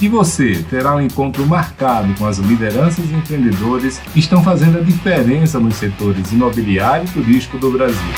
[0.00, 4.82] E você terá um encontro marcado com as lideranças e empreendedores que estão fazendo a
[4.82, 8.12] diferença nos setores imobiliário e turístico do Brasil.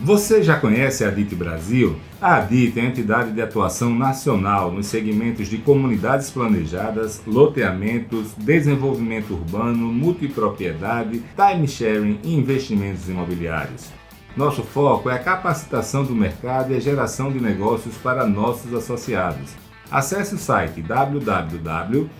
[0.00, 1.94] Você já conhece a ADIT Brasil?
[2.20, 9.34] A ADIT é a entidade de atuação nacional nos segmentos de comunidades planejadas, loteamentos, desenvolvimento
[9.34, 13.99] urbano, multipropriedade, time sharing e investimentos imobiliários.
[14.36, 19.50] Nosso foco é a capacitação do mercado e a geração de negócios para nossos associados.
[19.90, 22.10] Acesse o site www.adit.com.br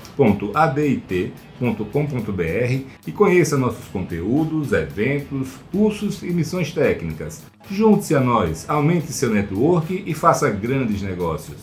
[3.07, 7.45] e conheça nossos conteúdos, eventos, cursos e missões técnicas.
[7.71, 11.59] Junte-se a nós, aumente seu network e faça grandes negócios.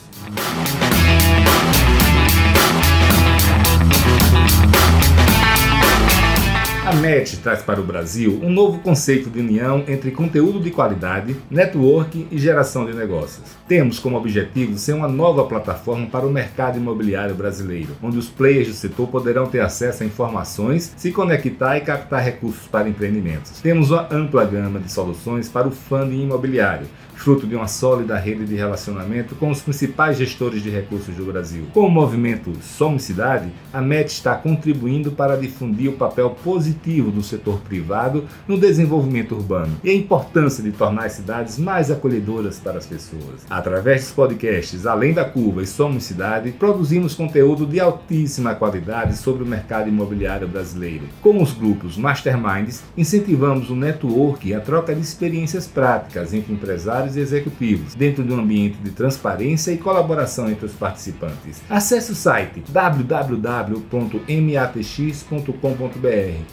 [6.88, 11.36] A MET traz para o Brasil um novo conceito de união entre conteúdo de qualidade,
[11.52, 13.44] network e geração de negócios.
[13.68, 18.70] Temos como objetivo ser uma nova plataforma para o mercado imobiliário brasileiro, onde os players
[18.70, 23.60] do setor poderão ter acesso a informações, se conectar e captar recursos para empreendimentos.
[23.60, 28.46] Temos uma ampla gama de soluções para o funding imobiliário, fruto de uma sólida rede
[28.46, 31.66] de relacionamento com os principais gestores de recursos do Brasil.
[31.74, 37.24] Com o movimento Somos Cidade, a MET está contribuindo para difundir o papel positivo do
[37.24, 42.78] setor privado no desenvolvimento urbano e a importância de tornar as cidades mais acolhedoras para
[42.78, 43.46] as pessoas.
[43.50, 49.44] Através dos podcasts Além da Curva e Somos Cidade, produzimos conteúdo de altíssima qualidade sobre
[49.44, 51.06] o mercado imobiliário brasileiro.
[51.22, 57.07] Com os grupos Masterminds, incentivamos o network e a troca de experiências práticas entre empresários
[57.16, 61.62] e executivos, dentro de um ambiente de transparência e colaboração entre os participantes.
[61.70, 63.78] Acesse o site www.matx.com.br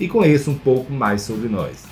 [0.00, 1.84] e conheça um pouco mais sobre nós.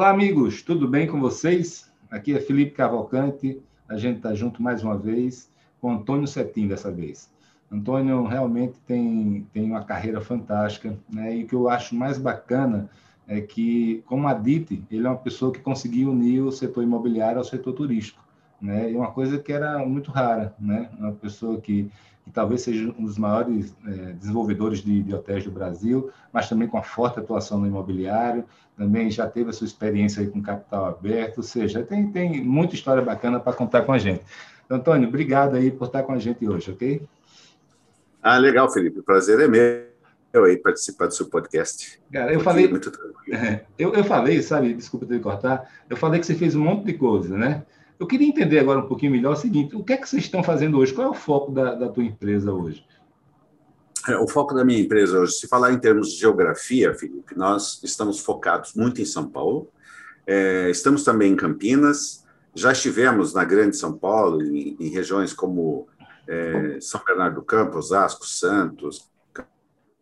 [0.00, 1.92] Olá, amigos, tudo bem com vocês?
[2.10, 6.90] Aqui é Felipe Cavalcante, a gente está junto mais uma vez com Antônio Cetim dessa
[6.90, 7.30] vez.
[7.70, 11.36] Antônio realmente tem, tem uma carreira fantástica, né?
[11.36, 12.88] e o que eu acho mais bacana
[13.28, 17.36] é que, como a DIT, ele é uma pessoa que conseguiu unir o setor imobiliário
[17.36, 18.24] ao setor turístico,
[18.58, 18.90] né?
[18.90, 20.88] e uma coisa que era muito rara, né?
[20.98, 21.90] uma pessoa que
[22.30, 26.68] que talvez seja um dos maiores é, desenvolvedores de, de, hotéis do Brasil, mas também
[26.68, 28.44] com a forte atuação no imobiliário,
[28.76, 32.74] também já teve a sua experiência aí com capital aberto, ou seja, tem, tem muita
[32.74, 34.22] história bacana para contar com a gente.
[34.64, 37.02] Então, Antônio, obrigado aí por estar com a gente hoje, ok?
[38.22, 39.90] Ah, legal, Felipe, o prazer é meu
[40.32, 42.00] eu aí participar do seu podcast.
[42.12, 42.92] Cara, eu falei, muito
[43.76, 46.94] eu, eu falei, sabe, desculpa ter cortar, eu falei que você fez um monte de
[46.94, 47.64] coisa, né?
[48.00, 50.42] Eu queria entender agora um pouquinho melhor o seguinte: o que é que vocês estão
[50.42, 50.94] fazendo hoje?
[50.94, 52.82] Qual é o foco da, da tua empresa hoje?
[54.08, 57.78] É, o foco da minha empresa hoje, se falar em termos de geografia, Felipe, nós
[57.84, 59.68] estamos focados muito em São Paulo,
[60.26, 62.24] é, estamos também em Campinas,
[62.54, 65.86] já estivemos na Grande São Paulo, em, em regiões como
[66.26, 69.10] é, São Bernardo do Campo, Osasco, Santos,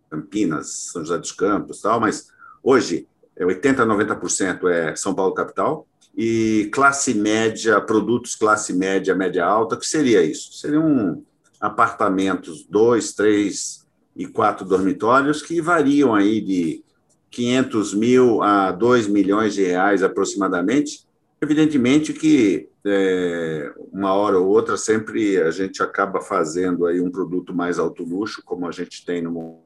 [0.08, 2.30] Campinas, São José dos Campos, tal, mas
[2.62, 9.44] hoje 80 a 90% é São Paulo capital, e classe média, produtos classe média, média
[9.44, 10.52] alta, que seria isso?
[10.54, 11.22] Seriam
[11.60, 13.86] apartamentos, dois, três
[14.16, 16.84] e quatro dormitórios, que variam aí de
[17.30, 21.06] 500 mil a 2 milhões de reais aproximadamente.
[21.40, 27.54] Evidentemente que é, uma hora ou outra sempre a gente acaba fazendo aí um produto
[27.54, 29.60] mais alto luxo, como a gente tem no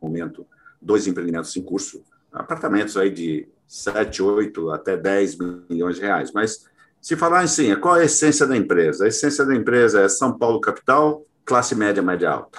[0.00, 0.46] momento
[0.80, 2.02] dois empreendimentos em curso,
[2.32, 5.38] apartamentos aí de 7, 8, até 10
[5.70, 6.32] milhões de reais.
[6.32, 6.66] Mas,
[7.00, 9.04] se falar assim, qual é a essência da empresa?
[9.04, 12.58] A essência da empresa é São Paulo capital, classe média, média alta.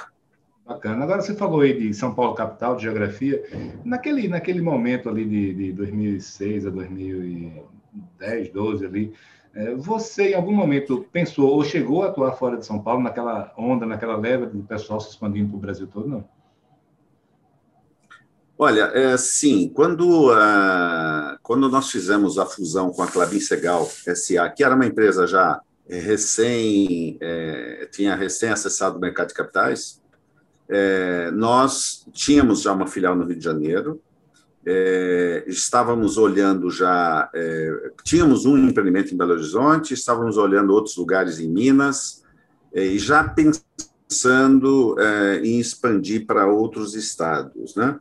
[0.66, 1.04] Bacana.
[1.04, 3.44] Agora, você falou aí de São Paulo capital, de geografia.
[3.84, 9.14] Naquele, naquele momento ali de, de 2006 a 2010, 12 ali,
[9.54, 13.54] é, você, em algum momento, pensou ou chegou a atuar fora de São Paulo, naquela
[13.57, 16.07] onda, naquela leva do pessoal se expandindo para o Brasil todo?
[16.07, 16.41] Não.
[18.63, 24.48] Olha, é, sim, quando, uh, quando nós fizemos a fusão com a Clabin Segal SA,
[24.50, 25.60] que era uma empresa já
[25.90, 30.00] é, recém é, tinha recém acessado o mercado de capitais,
[30.69, 34.00] é, nós tínhamos já uma filial no Rio de Janeiro,
[34.64, 41.40] é, estávamos olhando já, é, tínhamos um empreendimento em Belo Horizonte, estávamos olhando outros lugares
[41.40, 42.24] em Minas,
[42.72, 44.96] é, e já pensando
[45.42, 48.00] em expandir para outros estados, né?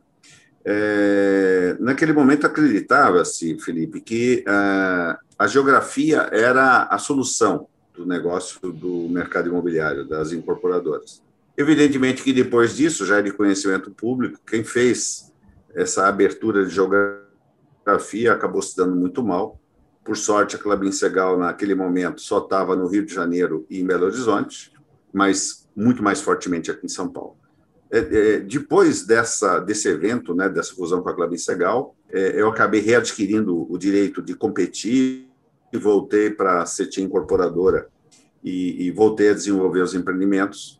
[0.63, 9.07] É, naquele momento acreditava-se, Felipe, que a, a geografia era a solução do negócio do
[9.09, 11.21] mercado imobiliário, das incorporadoras.
[11.57, 15.31] Evidentemente que depois disso, já é de conhecimento público, quem fez
[15.73, 19.59] essa abertura de geografia acabou se dando muito mal.
[20.03, 23.85] Por sorte, a Clabin Segal, naquele momento, só estava no Rio de Janeiro e em
[23.85, 24.73] Belo Horizonte,
[25.13, 27.40] mas muito mais fortemente aqui em São Paulo.
[27.91, 32.47] É, é, depois dessa, desse evento, né, dessa fusão com a Clabin Segal, é, eu
[32.47, 35.27] acabei readquirindo o direito de competir
[35.73, 37.89] e voltei para a CETIM Incorporadora
[38.41, 40.79] e, e, voltei a desenvolver os empreendimentos.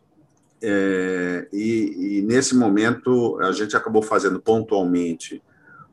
[0.60, 5.42] É, e, e, nesse momento, a gente acabou fazendo pontualmente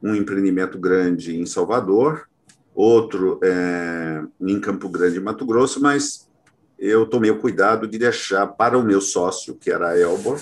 [0.01, 2.29] um empreendimento grande em Salvador,
[2.73, 6.29] outro é, em Campo Grande, Mato Grosso, mas
[6.77, 10.39] eu tomei o cuidado de deixar para o meu sócio, que era a Elbor,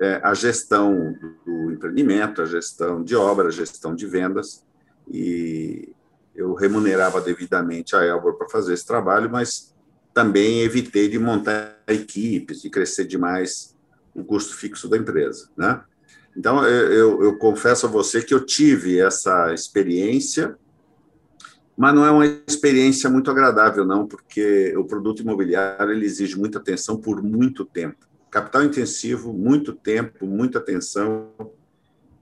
[0.00, 1.14] é, a gestão
[1.44, 4.64] do empreendimento, a gestão de obra, a gestão de vendas,
[5.10, 5.92] e
[6.34, 9.74] eu remunerava devidamente a Elbor para fazer esse trabalho, mas
[10.14, 13.76] também evitei de montar equipes, de crescer demais
[14.14, 15.82] o custo fixo da empresa, né?
[16.36, 20.56] Então, eu, eu, eu confesso a você que eu tive essa experiência,
[21.76, 26.58] mas não é uma experiência muito agradável, não, porque o produto imobiliário ele exige muita
[26.58, 31.30] atenção por muito tempo capital intensivo, muito tempo, muita atenção,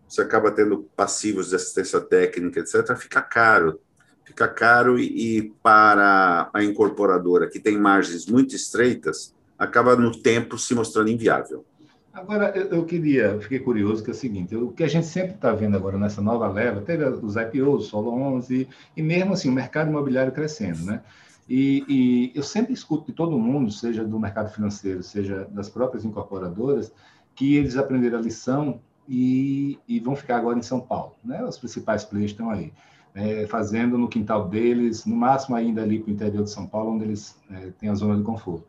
[0.09, 3.81] você acaba tendo passivos de assistência técnica, etc., fica caro.
[4.25, 10.59] Fica caro e, e para a incorporadora, que tem margens muito estreitas, acaba no tempo
[10.59, 11.65] se mostrando inviável.
[12.13, 15.53] Agora, eu, queria, fiquei curioso, que é o seguinte, o que a gente sempre está
[15.53, 18.67] vendo agora nessa nova leva, teve os IPOs, Solo 11,
[18.97, 21.03] e mesmo assim, o mercado imobiliário crescendo, né?
[21.49, 26.05] E, e, eu sempre escuto de todo mundo, seja do mercado financeiro, seja das próprias
[26.05, 26.93] incorporadoras,
[27.35, 31.15] que eles aprenderam a lição e, e vão ficar agora em São Paulo.
[31.25, 31.45] Né?
[31.45, 32.73] Os principais players estão aí,
[33.15, 36.95] é, fazendo no quintal deles, no máximo ainda ali para o interior de São Paulo,
[36.95, 38.67] onde eles é, têm a zona de conforto.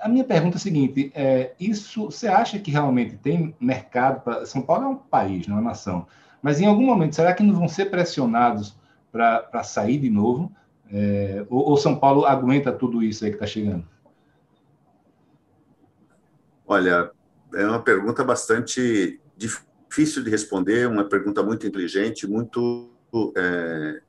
[0.00, 4.44] A minha pergunta é a seguinte: é, isso você acha que realmente tem mercado para.
[4.44, 6.06] São Paulo é um país, não é uma nação.
[6.42, 8.76] Mas em algum momento, será que não vão ser pressionados
[9.10, 10.52] para sair de novo?
[10.92, 13.84] É, ou, ou, São Paulo aguenta tudo isso aí que está chegando?
[16.66, 17.10] Olha,
[17.54, 22.90] é uma pergunta bastante difícil de responder, uma pergunta muito inteligente, muito,
[23.36, 24.00] é,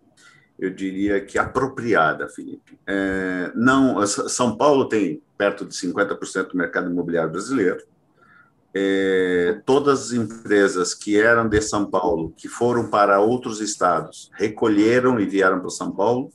[0.59, 2.80] eu diria que apropriada, Felipe.
[2.85, 7.83] É, não, São Paulo tem perto de 50% do mercado imobiliário brasileiro.
[8.73, 15.19] É, todas as empresas que eram de São Paulo, que foram para outros estados, recolheram
[15.19, 16.31] e vieram para São Paulo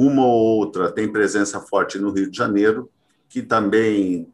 [0.00, 2.90] uma ou outra tem presença forte no Rio de Janeiro,
[3.28, 4.26] que também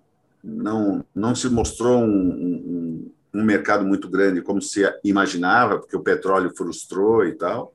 [0.43, 6.03] não, não se mostrou um, um, um mercado muito grande como se imaginava, porque o
[6.03, 7.75] petróleo frustrou e tal.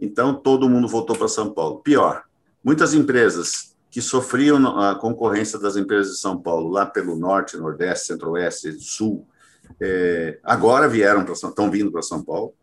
[0.00, 1.80] Então, todo mundo voltou para São Paulo.
[1.80, 2.22] Pior,
[2.62, 8.06] muitas empresas que sofriam a concorrência das empresas de São Paulo, lá pelo norte, nordeste,
[8.06, 9.26] centro-oeste, sul,
[9.80, 12.54] é, agora vieram para estão vindo para São Paulo.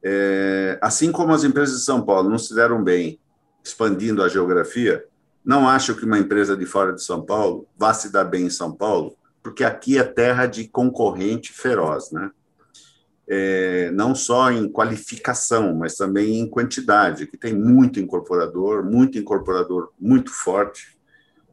[0.00, 3.18] É, assim como as empresas de São Paulo não se deram bem
[3.64, 5.04] expandindo a geografia,
[5.44, 8.50] não acho que uma empresa de fora de São Paulo vá se dar bem em
[8.50, 12.30] São Paulo, porque aqui é terra de concorrente feroz, né?
[13.26, 19.90] É, não só em qualificação, mas também em quantidade, que tem muito incorporador, muito incorporador
[19.98, 20.98] muito forte,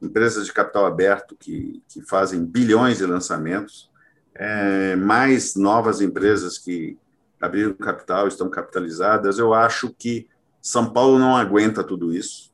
[0.01, 3.89] empresas de capital aberto que, que fazem bilhões de lançamentos,
[4.35, 6.97] é, mais novas empresas que
[7.39, 9.39] abriram capital, estão capitalizadas.
[9.39, 10.27] Eu acho que
[10.61, 12.51] são Paulo não aguenta tudo isso.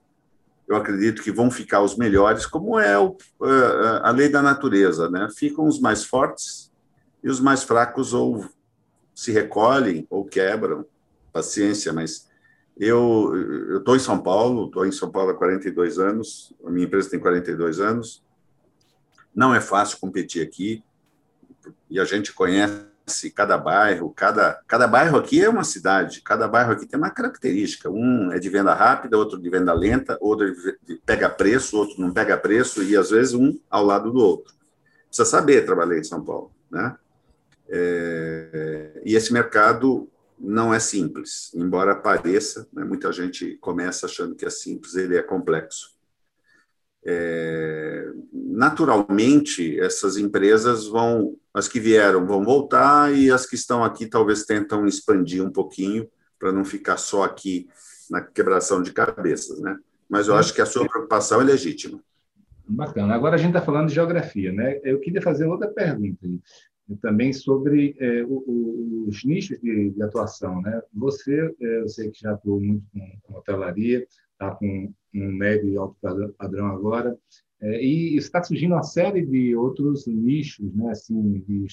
[0.67, 3.17] Eu acredito que vão ficar os melhores, como é o,
[4.01, 5.27] a lei da natureza, né?
[5.35, 6.71] Ficam os mais fortes
[7.23, 8.45] e os mais fracos ou
[9.13, 10.85] se recolhem ou quebram.
[11.31, 12.27] Paciência, mas
[12.75, 17.09] eu estou em São Paulo, estou em São Paulo há 42 anos, a minha empresa
[17.09, 18.23] tem 42 anos.
[19.35, 20.83] Não é fácil competir aqui,
[21.89, 22.85] e a gente conhece
[23.33, 27.89] cada bairro, cada, cada bairro aqui é uma cidade, cada bairro aqui tem uma característica.
[27.89, 30.53] Um é de venda rápida, outro de venda lenta, outro
[31.05, 34.53] pega preço, outro não pega preço, e às vezes um ao lado do outro.
[35.07, 36.51] Precisa saber trabalhar em São Paulo.
[36.69, 36.95] Né?
[37.69, 42.83] É, e esse mercado não é simples, embora pareça, né?
[42.83, 45.96] muita gente começa achando que é simples, ele é complexo.
[47.09, 54.05] É, naturalmente, essas empresas vão, as que vieram vão voltar e as que estão aqui
[54.05, 56.05] talvez tentam expandir um pouquinho
[56.37, 57.69] para não ficar só aqui
[58.09, 59.77] na quebração de cabeças, né?
[60.09, 61.99] Mas eu acho que a sua preocupação é legítima.
[62.67, 63.15] Bacana.
[63.15, 64.79] Agora a gente está falando de geografia, né?
[64.83, 66.27] Eu queria fazer outra pergunta
[67.01, 70.81] também sobre é, os nichos de, de, atuação, né?
[70.93, 74.05] Você, é, eu sei que já atuou muito com, com hotelaria,
[74.37, 75.97] está com um médio e alto
[76.37, 77.17] padrão agora,
[77.59, 80.91] é, e está surgindo uma série de outros nichos, né?
[80.91, 81.67] Assim, de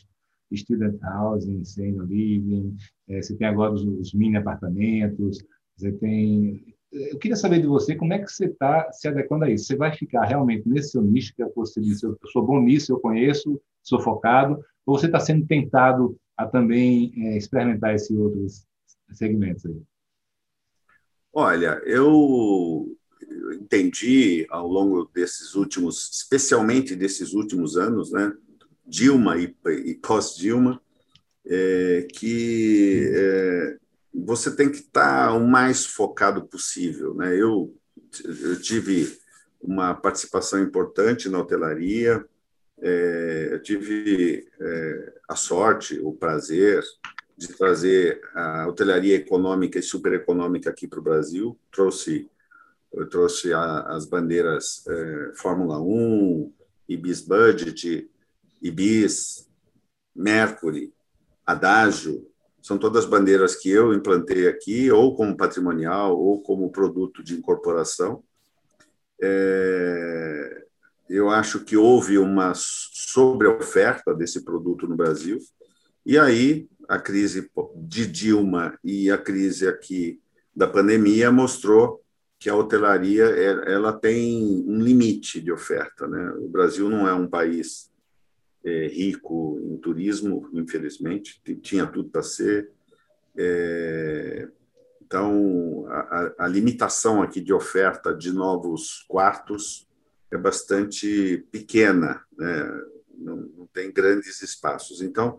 [0.57, 2.77] student housing, senior living,
[3.09, 5.45] é, você tem agora os, os mini apartamentos,
[5.77, 9.51] você tem eu queria saber de você como é que você está se adequando a
[9.51, 9.65] isso.
[9.65, 12.93] Você vai ficar realmente nesse seu nicho, que é você disse, eu sou bom nisso,
[12.93, 18.65] eu conheço, sou focado, ou você está sendo tentado a também é, experimentar esses outros
[19.13, 19.83] segmentos aí?
[21.37, 22.97] Olha, eu
[23.61, 28.33] entendi ao longo desses últimos, especialmente desses últimos anos, né,
[28.87, 29.53] Dilma e,
[29.85, 30.81] e pós-Dilma,
[31.45, 33.77] é, que é,
[34.15, 37.15] você tem que estar o mais focado possível.
[37.15, 37.35] Né?
[37.35, 37.75] Eu,
[38.25, 39.19] eu tive
[39.61, 42.25] uma participação importante na hotelaria,
[42.81, 46.85] é, eu tive é, a sorte, o prazer
[47.37, 51.59] de trazer a hotelaria econômica e supereconômica aqui para o Brasil.
[51.71, 52.31] Trouxe,
[52.93, 56.53] eu trouxe a, as bandeiras é, Fórmula 1,
[56.89, 58.09] Ibis Budget,
[58.63, 59.49] Ibis,
[60.15, 60.93] Mercury,
[61.45, 62.27] Adagio,
[62.65, 68.25] são todas bandeiras que eu implantei aqui, ou como patrimonial, ou como produto de incorporação.
[69.21, 70.65] É,
[71.11, 75.39] eu acho que houve uma sobreoferta desse produto no Brasil,
[76.05, 80.21] e aí a crise de Dilma e a crise aqui
[80.55, 82.03] da pandemia mostrou
[82.39, 86.07] que a hotelaria ela tem um limite de oferta.
[86.07, 86.31] Né?
[86.39, 87.91] O Brasil não é um país
[88.63, 92.71] é, rico em turismo, infelizmente, tinha tudo para ser.
[93.37, 94.49] É,
[95.03, 95.87] então,
[96.39, 99.89] a, limitação aqui de oferta de novos quartos
[100.31, 102.81] é bastante pequena, né?
[103.17, 105.01] não tem grandes espaços.
[105.01, 105.39] Então,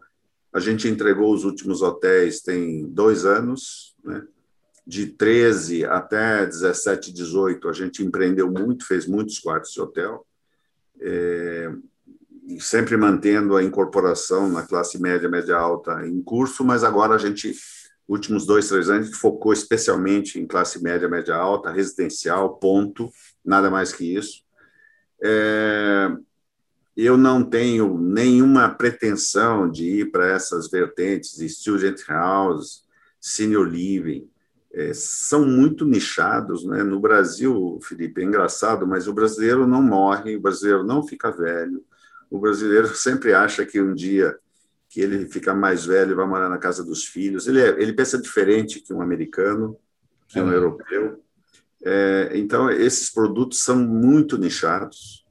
[0.56, 4.26] a gente entregou os últimos hotéis tem dois anos, né?
[4.88, 10.26] de 13 até 17, 18, a gente empreendeu muito, fez muitos quartos de hotel.
[11.02, 11.70] É,
[12.58, 17.54] sempre mantendo a incorporação na classe média, média alta em curso, mas agora a gente,
[18.08, 23.12] últimos dois, três anos, focou especialmente em classe média, média alta, residencial, ponto,
[23.44, 24.42] nada mais que isso.
[25.22, 26.16] É,
[26.96, 32.84] eu não tenho nenhuma pretensão de ir para essas vertentes de student house,
[33.20, 34.30] senior living,
[34.72, 36.66] é, são muito nichados.
[36.66, 36.84] Né?
[36.84, 41.84] No Brasil, Felipe, é engraçado, mas o brasileiro não morre, o brasileiro não fica velho,
[42.30, 44.38] o brasileiro sempre acha que um dia
[44.88, 47.48] que ele fica mais velho vai morar na casa dos filhos.
[47.48, 49.78] Ele, é, ele pensa diferente que um americano,
[50.28, 50.56] que um é.
[50.56, 51.22] europeu.
[51.84, 55.25] É, então, esses produtos são muito nichados.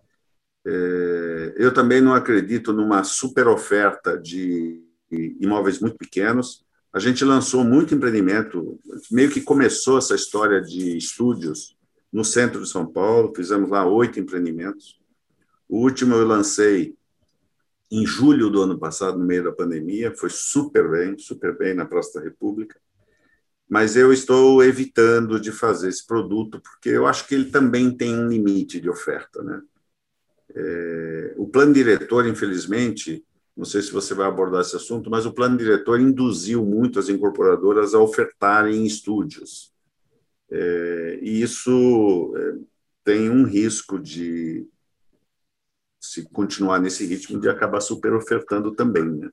[0.66, 4.82] É, eu também não acredito numa super oferta de
[5.40, 6.64] imóveis muito pequenos.
[6.92, 8.78] A gente lançou muito empreendimento,
[9.10, 11.76] meio que começou essa história de estúdios
[12.12, 15.00] no centro de São Paulo, fizemos lá oito empreendimentos.
[15.68, 16.94] O último eu lancei
[17.90, 21.84] em julho do ano passado, no meio da pandemia, foi super bem, super bem na
[21.84, 22.78] Praça da República.
[23.68, 28.16] Mas eu estou evitando de fazer esse produto porque eu acho que ele também tem
[28.16, 29.60] um limite de oferta, né?
[30.54, 33.24] É, o plano diretor, infelizmente,
[33.56, 37.08] não sei se você vai abordar esse assunto, mas o plano diretor induziu muito as
[37.08, 39.72] incorporadoras a ofertarem estúdios.
[40.50, 42.58] É, e isso é,
[43.04, 44.66] tem um risco de
[46.00, 49.04] se continuar nesse ritmo, de acabar super ofertando também.
[49.04, 49.30] Né?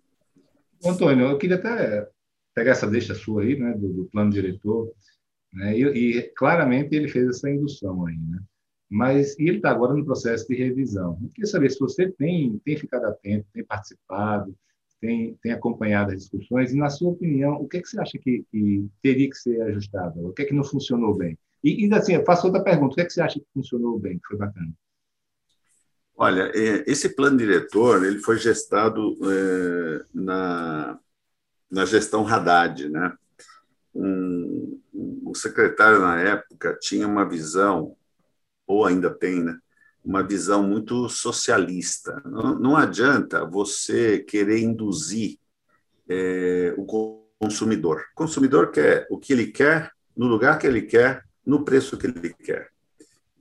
[0.86, 2.08] Antônio, eu queria até
[2.54, 4.92] pegar essa deixa sua aí, né, do, do plano diretor,
[5.54, 8.40] né, e, e, claramente ele fez essa indução aí, né?
[8.92, 11.18] Mas ele está agora no processo de revisão.
[11.24, 14.54] Eu queria saber se você tem, tem ficado atento, tem participado,
[15.00, 18.18] tem, tem acompanhado as discussões, e, na sua opinião, o que, é que você acha
[18.18, 20.28] que, que teria que ser ajustado?
[20.28, 21.38] O que é que não funcionou bem?
[21.64, 24.20] E, e assim, faço outra pergunta: o que é que você acha que funcionou bem,
[24.20, 24.74] que foi bacana?
[26.18, 31.00] Olha, é, esse plano diretor ele foi gestado é, na,
[31.72, 33.16] na gestão Haddad, né?
[33.96, 34.80] Um,
[35.26, 37.96] o secretário na época tinha uma visão,
[38.72, 39.58] ou ainda tem, né?
[40.04, 42.22] Uma visão muito socialista.
[42.26, 45.38] Não, não adianta você querer induzir
[46.10, 48.06] é, o consumidor.
[48.14, 52.08] O consumidor quer o que ele quer, no lugar que ele quer, no preço que
[52.08, 52.70] ele quer.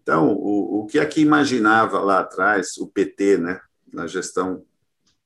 [0.02, 3.60] Então, o, o que é que imaginava lá atrás o PT, né,
[3.92, 4.64] na gestão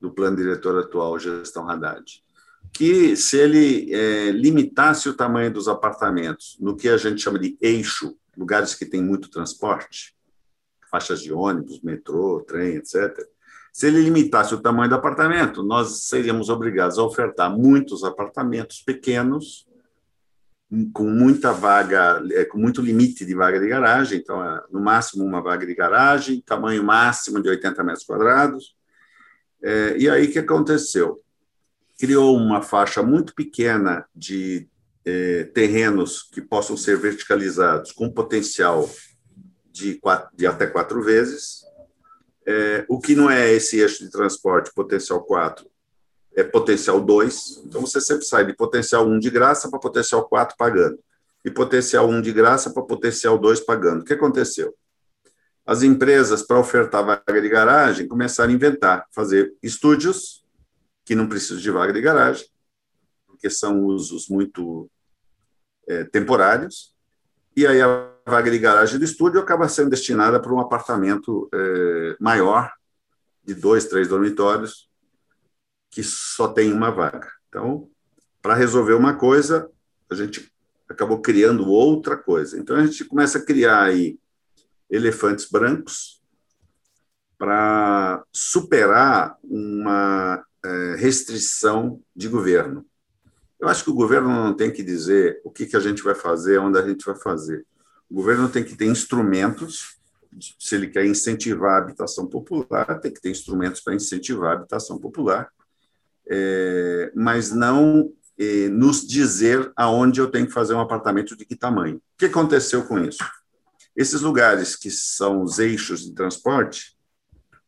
[0.01, 2.23] do plano diretor atual, gestão Haddad?
[2.73, 7.57] Que se ele é, limitasse o tamanho dos apartamentos no que a gente chama de
[7.61, 10.17] eixo, lugares que tem muito transporte,
[10.91, 13.27] faixas de ônibus, metrô, trem, etc.,
[13.73, 19.67] se ele limitasse o tamanho do apartamento, nós seríamos obrigados a ofertar muitos apartamentos pequenos,
[20.93, 25.25] com muita vaga, é, com muito limite de vaga de garagem, então, é, no máximo
[25.25, 28.77] uma vaga de garagem, tamanho máximo de 80 metros quadrados.
[29.61, 31.21] É, e aí o que aconteceu?
[31.99, 34.69] Criou uma faixa muito pequena de
[35.53, 38.89] terrenos que possam ser verticalizados, com potencial
[39.71, 41.65] de, quatro, de até quatro vezes,
[42.47, 45.67] é, o que não é esse eixo de transporte potencial 4
[46.37, 47.63] é potencial 2.
[47.65, 50.99] Então, você sempre sai de potencial 1 de graça para potencial 4 pagando.
[51.45, 54.03] E potencial 1 de graça para potencial 2 pagando.
[54.03, 54.75] O que aconteceu?
[55.65, 60.45] As empresas, para ofertar vaga de garagem, começaram a inventar, fazer estúdios
[61.05, 62.47] que não precisam de vaga de garagem,
[63.27, 64.91] porque são usos muito
[65.89, 66.95] é, temporários,
[67.57, 72.17] e aí a vaga de garagem do estúdio acaba sendo destinada para um apartamento é,
[72.19, 72.73] maior,
[73.45, 74.89] de dois, três dormitórios,
[75.91, 77.31] que só tem uma vaga.
[77.49, 77.89] Então,
[78.43, 79.71] para resolver uma coisa,
[80.11, 80.53] a gente
[80.89, 82.59] acabou criando outra coisa.
[82.59, 84.19] Então, a gente começa a criar aí
[84.91, 86.23] elefantes brancos
[87.39, 92.87] para superar uma é, restrição de governo.
[93.61, 96.15] Eu acho que o governo não tem que dizer o que, que a gente vai
[96.15, 97.65] fazer, onde a gente vai fazer.
[98.11, 99.97] O governo tem que ter instrumentos,
[100.59, 104.99] se ele quer incentivar a habitação popular, tem que ter instrumentos para incentivar a habitação
[104.99, 105.49] popular,
[106.29, 111.57] é, mas não é, nos dizer aonde eu tenho que fazer um apartamento de que
[111.57, 111.97] tamanho.
[111.97, 113.25] O que aconteceu com isso?
[113.97, 116.97] Esses lugares que são os eixos de transporte,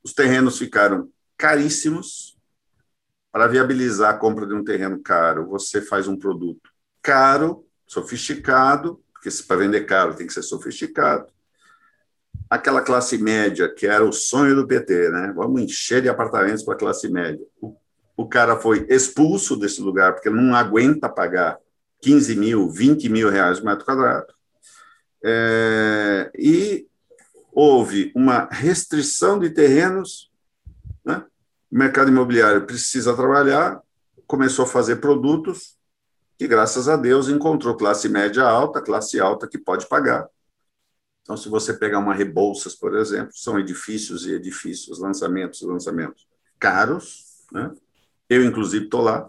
[0.03, 2.36] os terrenos ficaram caríssimos.
[3.37, 6.71] Para viabilizar a compra de um terreno caro, você faz um produto
[7.03, 11.27] caro, sofisticado, porque para vender caro tem que ser sofisticado.
[12.49, 15.35] Aquela classe média, que era o sonho do PT, né?
[15.37, 17.45] Vamos encher de apartamentos para a classe média.
[17.61, 17.77] O,
[18.17, 21.59] o cara foi expulso desse lugar, porque não aguenta pagar
[22.01, 24.33] 15 mil, 20 mil reais por metro quadrado.
[25.23, 26.87] É, e
[27.53, 30.31] houve uma restrição de terrenos?
[31.77, 33.83] O mercado imobiliário precisa trabalhar,
[34.27, 35.77] começou a fazer produtos
[36.39, 40.27] que, graças a Deus, encontrou classe média alta, classe alta que pode pagar.
[41.21, 46.27] Então, se você pegar uma Rebouças, por exemplo, são edifícios e edifícios, lançamentos e lançamentos
[46.59, 47.71] caros, né?
[48.31, 49.29] eu, inclusive, estou lá.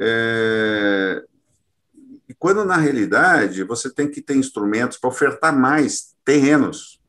[0.00, 1.24] É...
[2.28, 7.00] E quando, na realidade, você tem que ter instrumentos para ofertar mais terrenos.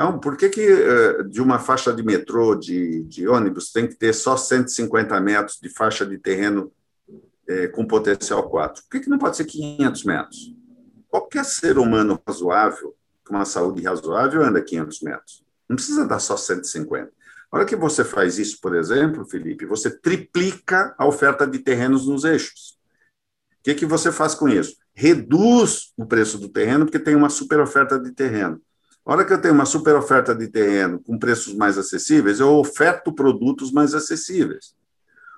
[0.00, 3.94] Então, por que, que é, de uma faixa de metrô, de, de ônibus, tem que
[3.94, 6.72] ter só 150 metros de faixa de terreno
[7.46, 8.82] é, com potencial 4?
[8.82, 10.56] Por que, que não pode ser 500 metros?
[11.06, 15.44] Qualquer ser humano razoável, com uma saúde razoável, anda 500 metros.
[15.68, 17.12] Não precisa dar só 150.
[17.52, 22.08] A hora que você faz isso, por exemplo, Felipe, você triplica a oferta de terrenos
[22.08, 22.78] nos eixos.
[23.58, 24.78] O que, que você faz com isso?
[24.94, 28.62] Reduz o preço do terreno, porque tem uma super oferta de terreno.
[29.04, 32.54] A hora que eu tenho uma super oferta de terreno com preços mais acessíveis, eu
[32.54, 34.74] oferto produtos mais acessíveis.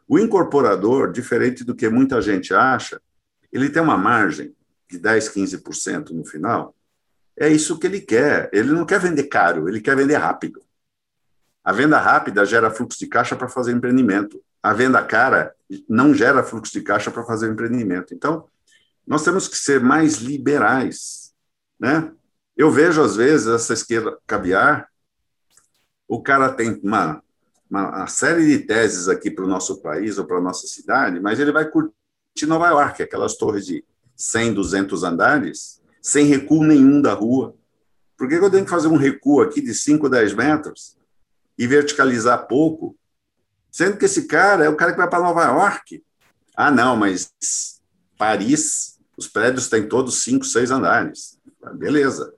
[0.08, 3.00] O incorporador, diferente do que muita gente acha,
[3.52, 4.54] ele tem uma margem
[4.90, 6.74] de 10, 15% no final.
[7.36, 8.50] É isso que ele quer.
[8.52, 10.60] Ele não quer vender caro, ele quer vender rápido.
[11.64, 14.42] A venda rápida gera fluxo de caixa para fazer empreendimento.
[14.62, 15.54] A venda cara
[15.88, 18.12] não gera fluxo de caixa para fazer empreendimento.
[18.12, 18.46] Então,
[19.06, 21.32] nós temos que ser mais liberais,
[21.78, 22.12] né?
[22.56, 24.88] Eu vejo às vezes essa esquerda caviar,
[26.06, 27.22] o cara tem uma
[27.72, 31.40] uma, série de teses aqui para o nosso país ou para a nossa cidade, mas
[31.40, 33.82] ele vai curtir Nova York, aquelas torres de
[34.14, 37.56] 100, 200 andares, sem recuo nenhum da rua.
[38.16, 40.98] Por que eu tenho que fazer um recuo aqui de 5, 10 metros
[41.58, 42.94] e verticalizar pouco,
[43.70, 46.04] sendo que esse cara é o cara que vai para Nova York?
[46.54, 47.32] Ah, não, mas
[48.18, 51.38] Paris, os prédios têm todos 5, 6 andares.
[51.74, 52.34] Beleza.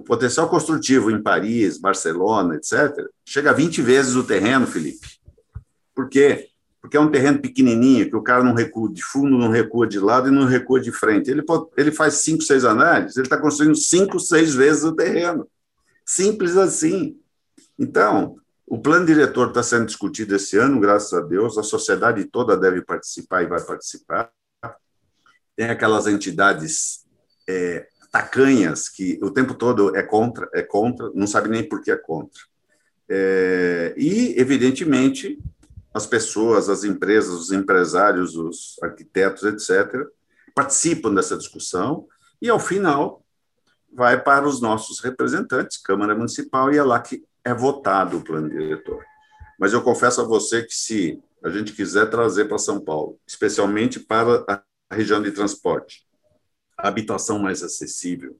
[0.00, 5.06] O potencial construtivo em Paris, Barcelona, etc., chega a 20 vezes o terreno, Felipe.
[5.94, 6.48] Por quê?
[6.80, 9.98] Porque é um terreno pequenininho, que o cara não recua de fundo, não recua de
[9.98, 11.30] lado e não recua de frente.
[11.30, 15.46] Ele, pode, ele faz cinco, seis análises, ele está construindo cinco, seis vezes o terreno.
[16.06, 17.20] Simples assim.
[17.78, 18.36] Então,
[18.66, 22.80] o plano diretor está sendo discutido esse ano, graças a Deus, a sociedade toda deve
[22.80, 24.32] participar e vai participar.
[25.54, 27.04] Tem aquelas entidades
[27.46, 31.90] é, tacanhas que o tempo todo é contra, é contra, não sabe nem por que
[31.90, 32.40] é contra.
[33.08, 35.38] É, e, evidentemente,
[35.92, 40.06] as pessoas, as empresas, os empresários, os arquitetos, etc.,
[40.54, 42.06] participam dessa discussão
[42.40, 43.24] e, ao final,
[43.92, 48.48] vai para os nossos representantes, Câmara Municipal, e é lá que é votado o plano
[48.48, 49.02] diretor.
[49.58, 53.98] Mas eu confesso a você que, se a gente quiser trazer para São Paulo, especialmente
[53.98, 56.06] para a região de transporte,
[56.88, 58.38] habitação mais acessível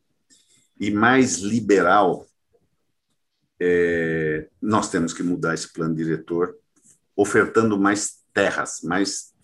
[0.78, 2.26] e mais liberal,
[3.60, 6.56] é, nós temos que mudar esse plano diretor,
[7.14, 9.34] ofertando mais terras, mais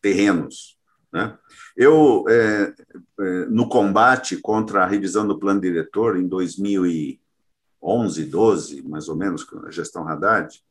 [0.00, 0.78] terrenos.
[1.12, 1.36] Né?
[1.76, 2.72] Eu, é,
[3.20, 9.42] é, no combate contra a revisão do plano diretor em 2011, 12, mais ou menos,
[9.42, 10.62] com a gestão Haddad,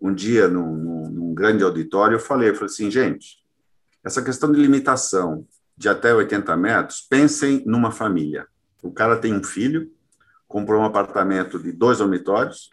[0.00, 3.44] um dia, num, num, grande auditório, eu falei, eu falei assim, gente,
[4.02, 5.46] essa questão de limitação
[5.80, 8.46] de até 80 metros, pensem numa família.
[8.82, 9.90] O cara tem um filho,
[10.46, 12.68] comprou um apartamento de dois dormitórios,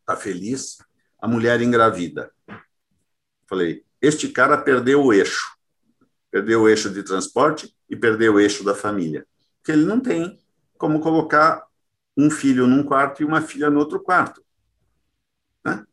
[0.00, 0.78] está feliz,
[1.20, 2.32] a mulher engravida.
[3.46, 5.54] Falei, este cara perdeu o eixo.
[6.30, 9.26] Perdeu o eixo de transporte e perdeu o eixo da família.
[9.58, 10.40] Porque ele não tem
[10.78, 11.66] como colocar
[12.16, 14.42] um filho num quarto e uma filha no outro quarto.
[15.62, 15.84] Né?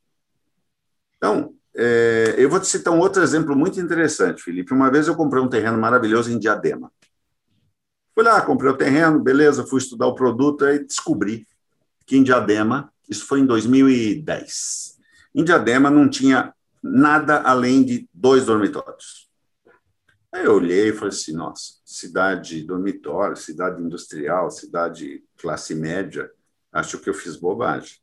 [1.18, 4.74] Então, é, eu vou te citar um outro exemplo muito interessante, Felipe.
[4.74, 6.92] Uma vez eu comprei um terreno maravilhoso em Diadema.
[8.14, 11.48] Fui lá, comprei o terreno, beleza, fui estudar o produto e descobri
[12.06, 15.00] que em Diadema, isso foi em 2010,
[15.34, 16.54] em Diadema não tinha
[16.84, 19.30] nada além de dois dormitórios.
[20.30, 26.30] Aí eu olhei e falei assim, nossa, cidade dormitório, cidade industrial, cidade classe média,
[26.72, 28.02] acho que eu fiz bobagem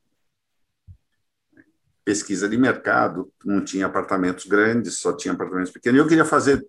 [2.08, 6.00] pesquisa de mercado, não tinha apartamentos grandes, só tinha apartamentos pequenos.
[6.00, 6.66] Eu queria fazer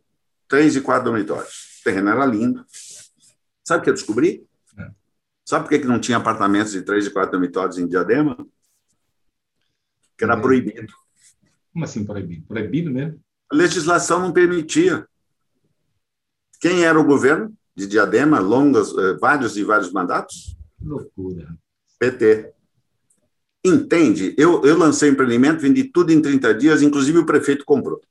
[0.49, 1.79] três e quatro dormitórios.
[1.79, 2.65] O terreno era lindo.
[3.65, 4.45] Sabe o que eu descobri?
[4.77, 4.91] É.
[5.45, 8.35] Sabe por que não tinha apartamentos de três e quatro dormitórios em Diadema?
[10.17, 10.41] Que era é.
[10.41, 10.93] proibido.
[11.71, 12.45] Como assim proibido?
[12.45, 13.21] Proibido mesmo?
[13.49, 15.07] A legislação não permitia.
[16.59, 20.57] Quem era o governo de Diadema, longas, eh, vários e vários mandatos?
[20.77, 21.47] Que loucura.
[21.97, 22.53] PT.
[23.63, 24.33] Entende?
[24.37, 28.01] Eu, eu lancei empreendimento, vendi tudo em 30 dias, inclusive o prefeito comprou.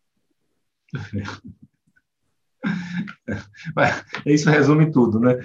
[4.26, 5.38] Isso resume tudo, né?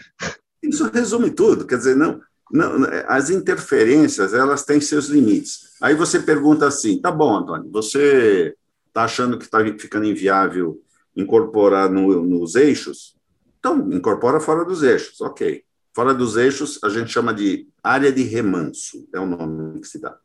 [0.62, 1.66] Isso resume tudo.
[1.66, 5.74] Quer dizer, não, não, as interferências elas têm seus limites.
[5.82, 8.56] Aí você pergunta assim: tá bom, Antônio, você
[8.88, 10.82] está achando que está ficando inviável
[11.16, 13.16] incorporar no, nos eixos?
[13.60, 15.64] Então, incorpora fora dos eixos, ok.
[15.94, 20.00] Fora dos eixos, a gente chama de área de remanso, é o nome que se
[20.00, 20.18] dá.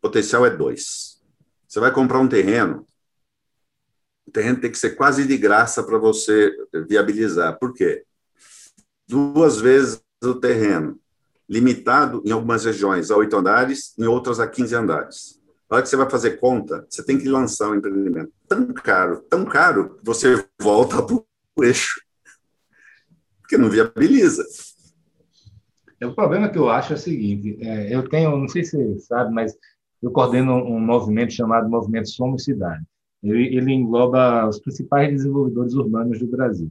[0.00, 1.20] Potencial é dois.
[1.66, 2.86] Você vai comprar um terreno,
[4.26, 6.54] o terreno tem que ser quase de graça para você
[6.88, 7.58] viabilizar.
[7.58, 8.04] Por quê?
[9.08, 11.00] Duas vezes o terreno,
[11.48, 15.40] limitado em algumas regiões a oito andares, em outras a 15 andares.
[15.68, 19.20] Na hora que você vai fazer conta, você tem que lançar um empreendimento tão caro,
[19.28, 22.00] tão caro, que você volta para o eixo,
[23.40, 24.44] porque não viabiliza.
[26.00, 28.76] É, o problema que eu acho é o seguinte: é, eu tenho, não sei se
[28.76, 29.56] você sabe, mas
[30.02, 32.82] eu coordeno um movimento chamado Movimento Somos Cidade.
[33.22, 36.70] Ele, ele engloba os principais desenvolvedores urbanos do Brasil.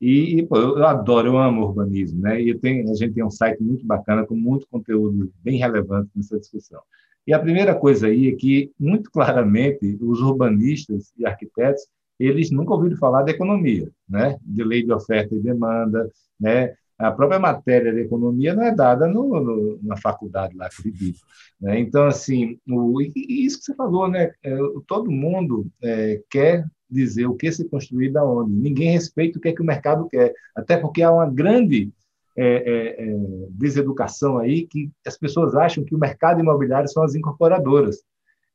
[0.00, 2.40] E, e pô, eu, adoro, eu amo urbanismo, né?
[2.40, 6.38] E tenho, a gente tem um site muito bacana com muito conteúdo bem relevante nessa
[6.38, 6.80] discussão.
[7.26, 11.82] E a primeira coisa aí é que, muito claramente, os urbanistas e arquitetos,
[12.18, 14.38] eles nunca ouviram falar da economia, né?
[14.42, 16.08] De lei de oferta e demanda,
[16.40, 16.74] né?
[16.98, 21.20] A própria matéria de economia não é dada no, no, na faculdade lá, acredito.
[21.60, 21.78] Né?
[21.78, 23.12] Então, assim, o, e
[23.46, 24.32] isso que você falou, né?
[24.42, 24.56] É,
[24.86, 28.52] todo mundo é, quer dizer o que se construir da onde.
[28.52, 31.92] Ninguém respeita o que é que o mercado quer, até porque há uma grande
[32.36, 33.16] é, é, é,
[33.50, 38.02] deseducação aí que as pessoas acham que o mercado imobiliário são as incorporadoras.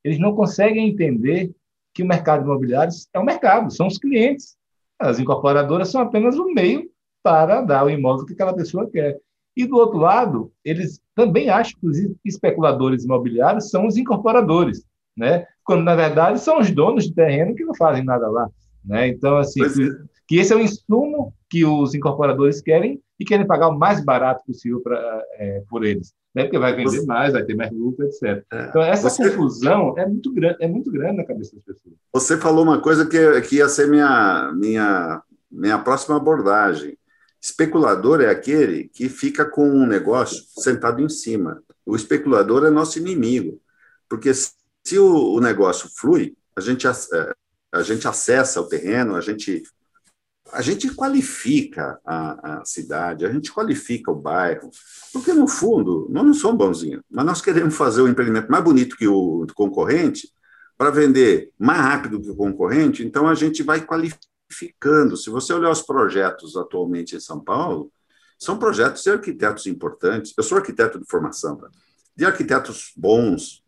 [0.03, 1.53] Eles não conseguem entender
[1.93, 4.57] que o mercado imobiliário é o mercado, são os clientes.
[4.99, 6.89] As incorporadoras são apenas um meio
[7.23, 9.17] para dar o imóvel que aquela pessoa quer.
[9.55, 14.83] E, do outro lado, eles também acham que os especuladores imobiliários são os incorporadores,
[15.15, 15.45] né?
[15.63, 18.47] quando, na verdade, são os donos de terreno que não fazem nada lá.
[18.83, 19.07] Né?
[19.07, 19.89] Então, assim, que,
[20.27, 24.43] que esse é o insumo que os incorporadores querem e querem pagar o mais barato
[24.45, 26.43] possível pra, é, por eles, né?
[26.43, 28.43] porque vai vender mais, vai ter mais lucro, etc.
[28.51, 28.65] É.
[28.65, 29.29] Então, essa Você...
[29.29, 31.95] confusão é muito, grande, é muito grande na cabeça das pessoas.
[32.13, 36.97] Você falou uma coisa que, que ia ser minha, minha, minha próxima abordagem.
[37.43, 41.61] Especulador é aquele que fica com um negócio sentado em cima.
[41.85, 43.61] O especulador é nosso inimigo,
[44.07, 46.91] porque se o, negócio flui, a gente, é,
[47.73, 49.61] a gente acessa o terreno, a gente
[50.51, 54.69] a gente qualifica a, a, cidade, a gente qualifica o bairro,
[55.11, 58.95] porque, no fundo, nós não somos bonzinhos, mas nós queremos fazer o empreendimento mais bonito
[58.95, 60.29] que o concorrente
[60.77, 63.83] para vender mais rápido que o concorrente, então a gente vai
[64.53, 65.17] qualificando.
[65.17, 67.91] Se você olhar os projetos atualmente em São Paulo,
[68.37, 70.33] são projetos de arquitetos importantes.
[70.37, 71.69] Eu sou arquiteto de formação, tá?
[72.15, 73.63] de arquitetos bons,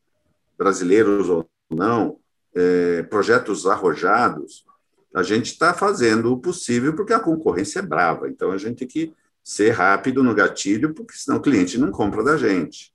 [0.57, 2.19] brasileiros ou não,
[2.53, 4.65] é, projetos arrojados,
[5.13, 8.29] a gente está fazendo o possível porque a concorrência é brava.
[8.29, 12.23] Então a gente tem que ser rápido no gatilho, porque senão o cliente não compra
[12.23, 12.93] da gente.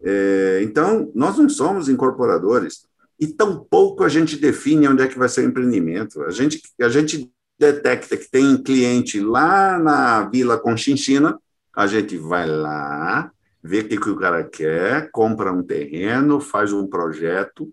[0.00, 2.86] É, então, nós não somos incorporadores
[3.18, 6.22] e tampouco a gente define onde é que vai ser o empreendimento.
[6.22, 11.38] A gente, a gente detecta que tem cliente lá na Vila Conchinchina,
[11.74, 13.30] a gente vai lá,
[13.62, 17.72] vê o que, que o cara quer, compra um terreno, faz um projeto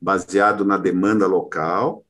[0.00, 2.04] baseado na demanda local.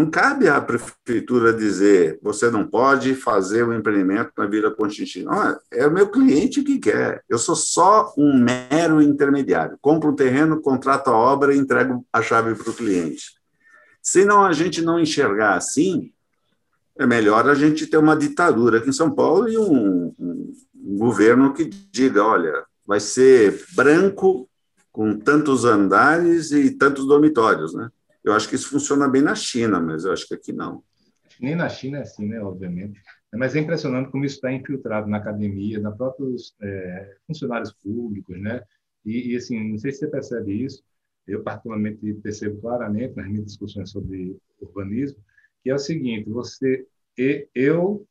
[0.00, 5.60] Não cabe à prefeitura dizer você não pode fazer um empreendimento na Vila Conchinchina.
[5.70, 7.22] é o meu cliente que quer.
[7.28, 9.76] Eu sou só um mero intermediário.
[9.78, 13.34] Compro um terreno, contrato a obra e entrego a chave para o cliente.
[14.02, 16.10] Se não a gente não enxergar assim,
[16.98, 21.52] é melhor a gente ter uma ditadura aqui em São Paulo e um, um governo
[21.52, 24.48] que diga, olha, vai ser branco
[24.90, 27.90] com tantos andares e tantos dormitórios, né?
[28.24, 30.82] Eu acho que isso funciona bem na China, mas eu acho que aqui não.
[31.40, 32.40] Nem na China é assim, né?
[32.40, 33.00] Obviamente.
[33.32, 38.62] Mas é impressionante como isso está infiltrado na academia, na próprios é, funcionários públicos, né?
[39.04, 40.82] E, e, assim, não sei se você percebe isso.
[41.26, 45.22] Eu particularmente percebo claramente nas minhas discussões sobre urbanismo
[45.62, 46.86] que é o seguinte: você,
[47.54, 48.06] eu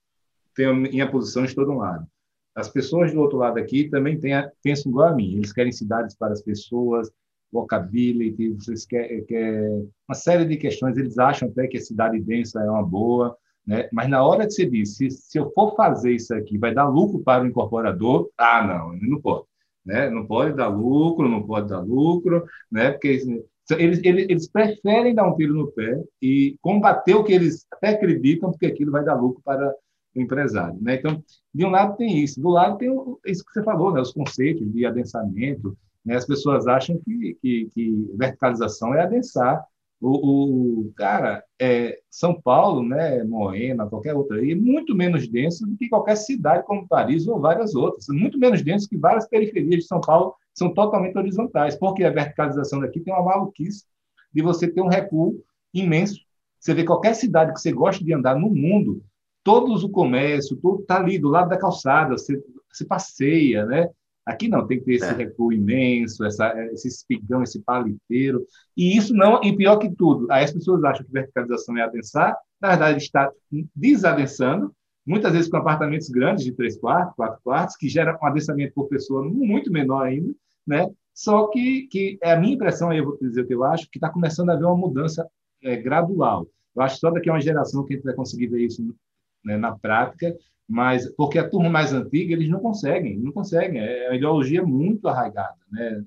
[0.56, 2.08] tenho minha posição de todo um lado.
[2.56, 5.36] As pessoas do outro lado aqui também têm, pensam igual a mim.
[5.36, 7.10] Eles querem cidades para as pessoas,
[7.52, 9.62] walkability, vocês querem, quer,
[10.08, 10.98] uma série de questões.
[10.98, 13.36] Eles acham até que a cidade densa é uma boa,
[13.66, 13.88] né?
[13.92, 16.88] Mas na hora que você diz, se, se eu for fazer isso aqui, vai dar
[16.88, 18.30] lucro para o incorporador?
[18.38, 19.46] Ah, não, não pode.
[19.86, 20.10] Né?
[20.10, 22.92] Não pode dar lucro, não pode dar lucro, né?
[22.92, 27.66] Porque eles, eles, eles, preferem dar um tiro no pé e combater o que eles
[27.72, 29.74] até acreditam, porque aquilo vai dar lucro para
[30.16, 30.78] o empresário.
[30.82, 30.96] Né?
[30.96, 34.02] Então, de um lado tem isso, do lado tem o, isso que você falou, né?
[34.02, 35.78] os conceitos de adensamento.
[36.06, 36.16] Né?
[36.16, 39.64] As pessoas acham que, que, que verticalização é adensar.
[40.02, 45.76] O, o cara, é, São Paulo, né, Moema, qualquer outra é muito menos denso do
[45.76, 48.06] que qualquer cidade como Paris ou várias outras.
[48.08, 52.80] Muito menos denso que várias periferias de São Paulo são totalmente horizontais, porque a verticalização
[52.80, 53.86] daqui tem uma maluquice
[54.34, 56.22] de você ter um recuo imenso.
[56.60, 59.04] Você vê qualquer cidade que você gosta de andar no mundo,
[59.44, 63.90] todos o comércio, tudo está ali do lado da calçada, você, você passeia, né?
[64.30, 65.12] Aqui não, tem que ter esse é.
[65.12, 68.46] recuo imenso, essa, esse espigão, esse paliteiro.
[68.78, 72.38] E isso não, e pior que tudo, aí as pessoas acham que verticalização é adensar,
[72.62, 73.32] na verdade está
[73.76, 74.72] desadensando,
[75.04, 78.88] muitas vezes com apartamentos grandes de três quartos, quatro quartos, que gera um adensamento por
[78.88, 80.32] pessoa muito menor ainda,
[80.66, 80.88] né?
[81.12, 83.90] Só que, que é a minha impressão, aí eu vou dizer o que eu acho,
[83.90, 85.28] que está começando a haver uma mudança
[85.64, 86.48] é, gradual.
[86.76, 88.96] Eu acho que só daqui a uma geração que a gente vai conseguir ver isso
[89.44, 90.36] né, na prática,
[90.68, 93.82] mas porque a turma mais antiga eles não conseguem, não conseguem.
[93.82, 96.04] É uma ideologia muito arraigada, né,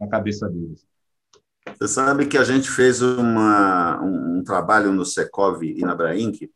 [0.00, 0.86] na cabeça deles.
[1.78, 6.50] Você sabe que a gente fez uma, um, um trabalho no Secov e na Brainc,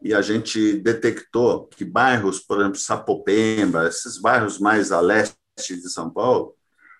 [0.00, 5.90] e a gente detectou que bairros, por exemplo, Sapopemba, esses bairros mais a leste de
[5.90, 6.54] São Paulo,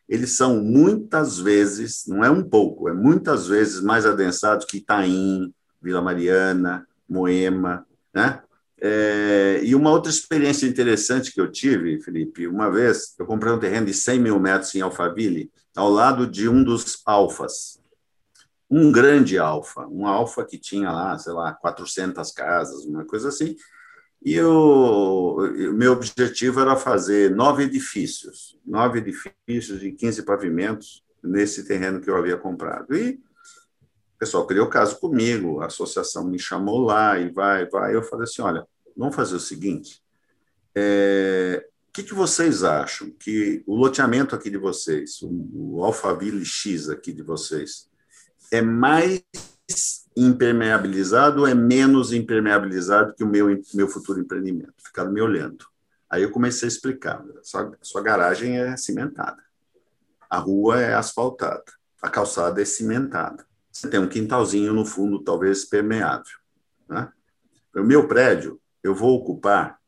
[0.08, 5.52] eles são muitas vezes, não é um pouco, é muitas vezes mais adensados que Itaim,
[5.80, 8.42] Vila Mariana, Moema, né?
[8.80, 13.58] É, e uma outra experiência interessante que eu tive, Felipe, uma vez eu comprei um
[13.58, 17.80] terreno de 100 mil metros em Alphaville, ao lado de um dos alfas,
[18.70, 23.56] um grande alfa, um alfa que tinha lá, sei lá, 400 casas, uma coisa assim,
[24.24, 25.36] e o,
[25.74, 32.16] meu objetivo era fazer nove edifícios, nove edifícios de 15 pavimentos nesse terreno que eu
[32.16, 32.96] havia comprado.
[32.96, 33.20] E
[34.18, 37.94] o pessoal criou caso comigo, a associação me chamou lá e vai, vai.
[37.94, 40.02] Eu falei assim: olha, vamos fazer o seguinte.
[40.74, 46.44] É, o que, que, vocês acham que o loteamento aqui de vocês, o, o Alphaville
[46.44, 47.88] X aqui de vocês,
[48.50, 49.22] é mais
[50.16, 54.74] impermeabilizado ou é menos impermeabilizado que o meu, meu futuro empreendimento?
[54.84, 55.64] Ficaram me olhando.
[56.10, 59.40] Aí eu comecei a explicar: sua, sua garagem é cimentada,
[60.28, 61.62] a rua é asfaltada,
[62.02, 63.46] a calçada é cimentada.
[63.78, 66.24] Você tem um quintalzinho no fundo, talvez permeável.
[66.88, 67.08] Né?
[67.76, 69.78] O meu prédio, eu vou ocupar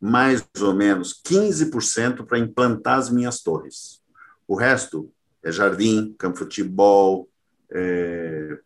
[0.00, 4.00] mais ou menos 15% para implantar as minhas torres.
[4.46, 7.28] O resto é jardim, campo de futebol,
[7.68, 8.60] é,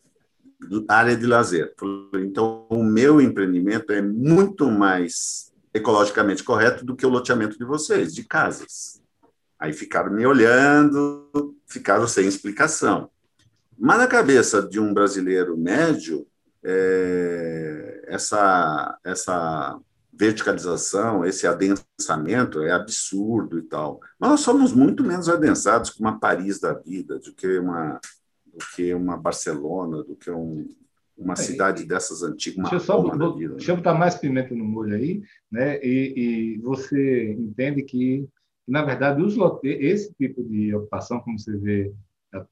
[0.89, 1.75] área de lazer.
[2.17, 8.15] Então, o meu empreendimento é muito mais ecologicamente correto do que o loteamento de vocês,
[8.15, 9.01] de casas.
[9.59, 13.11] Aí ficaram me olhando, ficaram sem explicação.
[13.79, 16.27] Mas na cabeça de um brasileiro médio,
[16.65, 19.79] é, essa, essa
[20.13, 24.01] verticalização, esse adensamento é absurdo e tal.
[24.19, 28.01] Mas nós somos muito menos adensados que uma Paris da vida, do que uma,
[28.47, 30.67] do que uma Barcelona, do que um,
[31.17, 34.15] uma é, cidade dessas antigas, uma deixa eu só, vou, vida, Deixa eu botar mais
[34.15, 35.79] pimenta no molho aí, né?
[35.85, 38.27] E, e você entende que,
[38.67, 39.69] na verdade, os lote...
[39.69, 41.93] esse tipo de ocupação, como você vê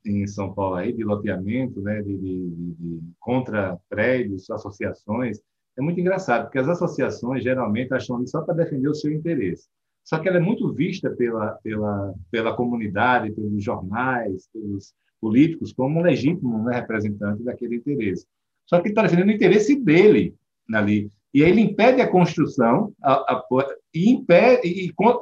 [0.05, 2.03] em São Paulo aí, de loteamento, né?
[2.03, 5.41] de, de, de contra prédios, associações,
[5.77, 9.67] é muito engraçado, porque as associações geralmente acham ali só para defender o seu interesse.
[10.05, 15.99] Só que ela é muito vista pela, pela, pela comunidade, pelos jornais, pelos políticos, como
[15.99, 18.27] um legítimo né, representante daquele interesse.
[18.67, 20.35] Só que está defendendo o interesse dele
[20.73, 21.11] ali.
[21.33, 23.45] E aí ele impede a construção a, a,
[23.93, 24.69] e impede.
[24.69, 25.21] E, qual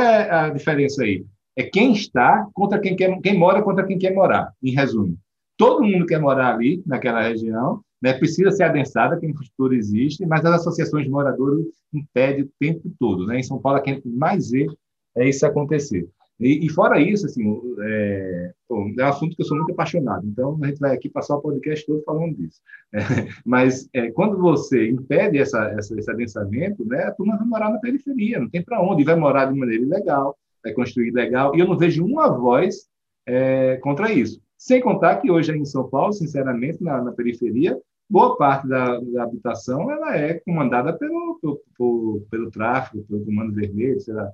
[0.00, 1.26] é a diferença aí?
[1.58, 5.18] É quem está contra quem quer, quem mora contra quem quer morar, em resumo.
[5.56, 8.12] Todo mundo quer morar ali, naquela região, né?
[8.12, 12.88] precisa ser adensada, que a infraestrutura existe, mas as associações de moradores impedem o tempo
[12.96, 13.26] todo.
[13.26, 13.40] Né?
[13.40, 14.68] Em São Paulo, quem mais vê
[15.16, 16.08] é isso acontecer.
[16.38, 20.24] E, e fora isso, assim, é, bom, é um assunto que eu sou muito apaixonado,
[20.24, 22.60] então a gente vai aqui passar o podcast todo falando disso.
[22.94, 23.00] É,
[23.44, 27.80] mas é, quando você impede essa, essa, esse adensamento, né, a turma vai morar na
[27.80, 31.66] periferia, não tem para onde, vai morar de maneira ilegal, vai construir ilegal, e eu
[31.66, 32.88] não vejo uma voz
[33.26, 34.40] é, contra isso.
[34.56, 39.22] Sem contar que hoje em São Paulo, sinceramente, na, na periferia, boa parte da, da,
[39.22, 44.32] habitação ela é comandada pelo, pelo, pelo, pelo tráfico, pelo Comando Vermelho, sei lá,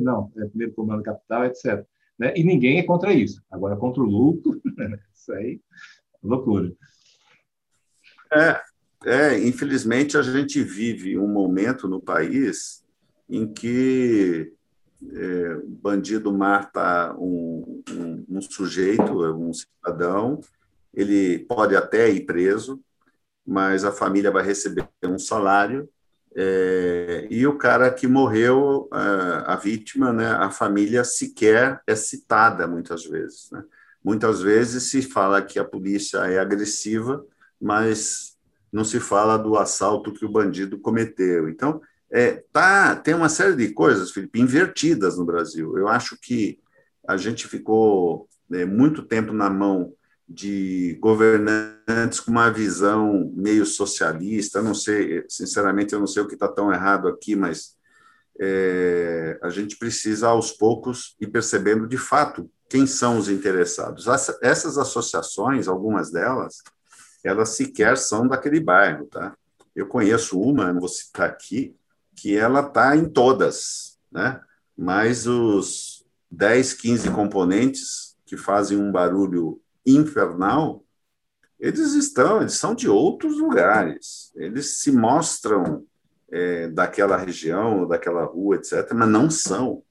[0.00, 1.84] não, é primeiro Comando Capital, etc.
[2.18, 2.32] Né?
[2.36, 3.42] E ninguém é contra isso.
[3.50, 4.60] Agora, contra o lucro,
[5.14, 5.60] isso aí,
[6.22, 6.72] loucura.
[8.32, 8.60] É,
[9.06, 12.84] é, infelizmente a gente vive um momento no país
[13.28, 14.52] em que
[15.12, 20.40] é, o bandido mata um, um, um sujeito, um cidadão,
[20.92, 22.80] ele pode até ir preso,
[23.46, 25.88] mas a família vai receber um salário
[26.36, 32.66] é, e o cara que morreu, a, a, vítima, né, a família sequer é citada
[32.66, 33.50] muitas vezes.
[33.52, 33.62] Né?
[34.02, 37.24] Muitas vezes se fala que a polícia é agressiva,
[37.60, 38.36] mas
[38.72, 41.48] não se fala do assalto que o bandido cometeu.
[41.48, 41.80] Então,
[42.14, 45.76] é, tá, tem uma série de coisas, Felipe, invertidas no Brasil.
[45.76, 46.60] Eu acho que
[47.08, 49.92] a gente ficou né, muito tempo na mão
[50.28, 54.60] de governantes com uma visão meio socialista.
[54.60, 57.76] Eu não sei, sinceramente, eu não sei o que está tão errado aqui, mas
[58.40, 64.06] é, a gente precisa, aos poucos, ir percebendo de fato quem são os interessados.
[64.40, 66.62] Essas associações, algumas delas,
[67.24, 69.36] elas sequer são daquele bairro, tá?
[69.74, 71.74] Eu conheço uma, não vou citar aqui,
[72.16, 74.40] que ela está em todas, né?
[74.76, 80.84] Mas os 10, 15 componentes que fazem um barulho infernal,
[81.58, 85.84] eles estão, eles são de outros lugares, eles se mostram
[86.30, 89.82] é, daquela região, daquela rua, etc., mas não são.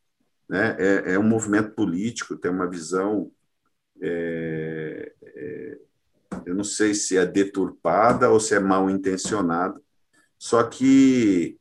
[0.48, 0.76] Né?
[0.78, 3.32] É, é um movimento político, tem uma visão,
[4.02, 5.78] é, é,
[6.46, 9.82] eu não sei se é deturpada ou se é mal intencionada,
[10.38, 11.58] só que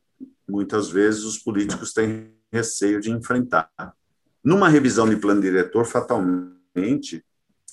[0.47, 3.71] muitas vezes os políticos têm receio de enfrentar.
[4.43, 7.23] Numa revisão de plano diretor, fatalmente,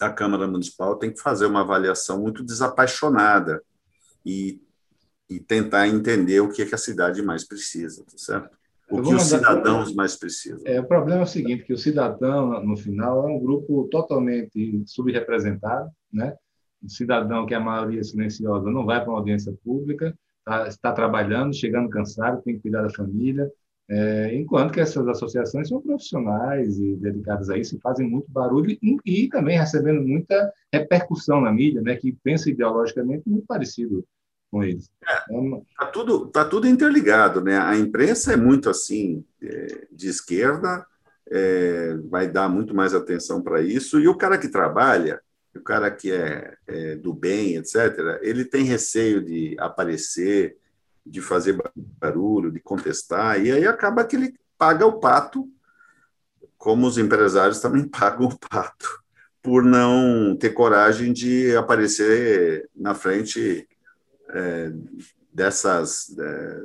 [0.01, 3.63] a Câmara Municipal tem que fazer uma avaliação muito desapaixonada
[4.25, 4.61] e,
[5.29, 8.57] e tentar entender o que, é que a cidade mais precisa, tá certo?
[8.91, 10.63] O que os cidadãos mais precisam.
[10.65, 14.83] É, o problema é o seguinte, que o cidadão, no final, é um grupo totalmente
[14.87, 16.35] subrepresentado, né?
[16.83, 20.93] O cidadão, que é a maioria silenciosa, não vai para uma audiência pública, tá, está
[20.93, 23.51] trabalhando, chegando cansado, tem que cuidar da família,
[23.93, 28.71] é, enquanto que essas associações são profissionais e dedicadas a isso, e fazem muito barulho
[28.71, 34.07] e, e, também recebendo muita repercussão na mídia, né, que pensa ideologicamente muito parecido
[34.49, 34.89] com eles.
[35.03, 37.41] Está é, tá tudo, tá tudo interligado.
[37.41, 37.59] Né?
[37.59, 40.87] A imprensa é muito assim, é, de esquerda,
[41.29, 45.21] é, vai dar muito mais atenção para isso, e o cara que trabalha,
[45.55, 50.57] o cara que é, é do bem, etc., ele tem receio de aparecer,
[51.05, 55.49] de fazer barulho, de contestar, e aí acaba que ele paga o pato,
[56.57, 59.01] como os empresários também pagam o pato,
[59.43, 63.67] por não ter coragem de aparecer na frente
[64.29, 64.73] é,
[65.33, 66.63] dessas, é,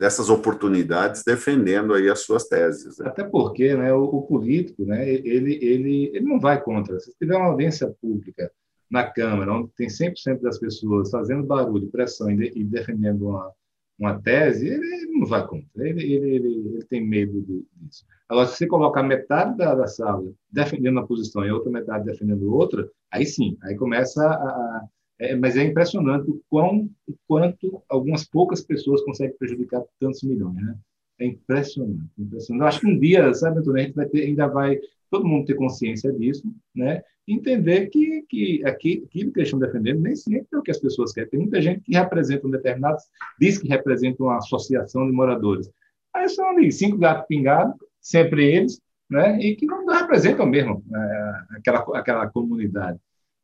[0.00, 2.96] dessas oportunidades defendendo aí as suas teses.
[2.96, 3.06] Né?
[3.06, 6.98] Até porque né, o, o, político né, ele, ele, ele não vai contra.
[6.98, 8.50] Se tiver uma audiência pública
[8.90, 13.52] na Câmara, onde tem 100% das pessoas fazendo barulho, pressão e, defendendo uma,
[13.98, 18.06] uma tese, ele, não vai contra, ele, ele, ele, ele tem medo disso.
[18.26, 22.50] Agora, se você colocar metade da, da sala defendendo uma posição e outra metade defendendo
[22.54, 24.82] outra, aí sim, aí começa a
[25.20, 30.56] é, mas é impressionante o, quão, o quanto algumas poucas pessoas conseguem prejudicar tantos milhões,
[30.56, 30.74] né?
[31.18, 32.62] É impressionante, impressionante.
[32.62, 34.78] Eu acho que um dia, sabe, Antônio, a gente vai ter, ainda vai
[35.10, 36.42] todo mundo ter consciência disso,
[36.74, 37.02] né?
[37.28, 41.12] Entender que, que aquilo que eles estão defendendo nem sempre é o que as pessoas
[41.12, 41.28] querem.
[41.28, 42.96] Tem muita gente que representa um determinado,
[43.38, 45.70] diz que representa uma associação de moradores.
[46.14, 49.38] Aí são ali cinco gatos pingados, sempre eles, né?
[49.38, 52.98] E que não representam mesmo é, aquela, aquela comunidade.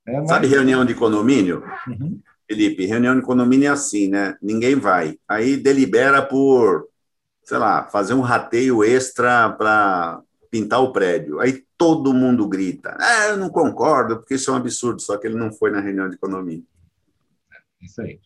[0.06, 0.28] É, mas...
[0.28, 1.62] Sabe reunião de condomínio?
[1.86, 2.20] Uhum.
[2.48, 4.36] Felipe, reunião de condomínio é assim, né?
[4.40, 5.18] Ninguém vai.
[5.28, 6.88] Aí delibera por,
[7.42, 11.40] sei lá, fazer um rateio extra para pintar o prédio.
[11.40, 12.96] Aí todo mundo grita.
[13.00, 15.80] Ah, eu não concordo, porque isso é um absurdo, só que ele não foi na
[15.80, 16.62] reunião de economia.
[17.82, 18.20] Isso aí.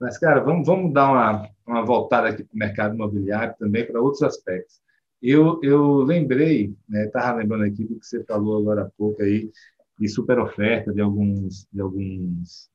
[0.00, 4.00] Mas, cara, vamos, vamos dar uma, uma voltada aqui para o mercado imobiliário também, para
[4.00, 4.80] outros aspectos.
[5.22, 9.50] Eu, eu lembrei, estava né, lembrando aqui do que você falou agora há pouco aí,
[9.98, 12.70] de super oferta de alguns, de alguns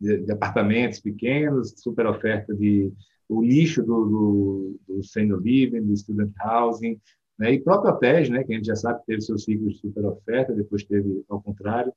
[0.00, 2.92] de, de apartamentos pequenos, super oferta de
[3.28, 7.00] o nicho do, do, do senior living, do student housing,
[7.38, 7.52] né?
[7.52, 10.04] E próprio hotéis, né, que a gente já sabe que teve seu ciclo de super
[10.04, 11.92] oferta, depois teve ao contrário.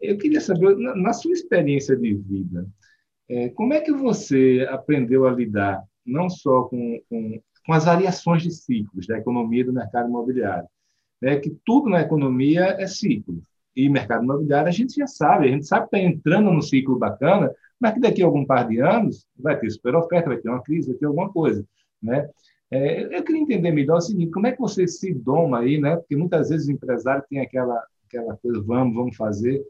[0.00, 2.66] Eu queria saber, na, na sua experiência de vida,
[3.28, 8.42] é, como é que você aprendeu a lidar não só com, com, com, as variações
[8.42, 10.68] de ciclos da economia e do mercado imobiliário?
[11.20, 11.36] Né?
[11.38, 13.42] Que tudo na economia é ciclo.
[13.78, 16.98] E mercado imobiliário a gente já sabe, a gente sabe que está entrando num ciclo
[16.98, 20.48] bacana, mas que daqui a algum par de anos vai ter super oferta, vai ter
[20.48, 21.64] uma crise, vai ter alguma coisa.
[22.02, 22.28] Né?
[22.72, 25.94] É, eu queria entender melhor o seguinte, como é que você se doma aí, né?
[25.94, 29.64] Porque muitas vezes o empresário tem aquela, aquela coisa, vamos, vamos fazer,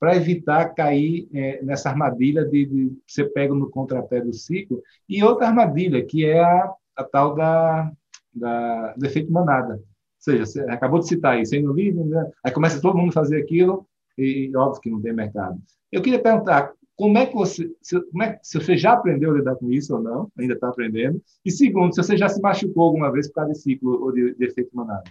[0.00, 5.22] para evitar cair é, nessa armadilha de, de você pega no contrapé do ciclo, e
[5.22, 7.92] outra armadilha, que é a, a tal da,
[8.34, 9.80] da, do efeito manada.
[10.22, 12.30] Seja, você acabou de citar aí, sendo livre, né?
[12.44, 13.84] aí começa todo mundo a fazer aquilo,
[14.16, 15.60] e óbvio que não tem mercado.
[15.90, 19.34] Eu queria perguntar, como é que você, se, como é, se você já aprendeu a
[19.34, 22.84] lidar com isso ou não, ainda está aprendendo, e segundo, se você já se machucou
[22.84, 25.02] alguma vez por causa de ciclo ou de, de efeito manada.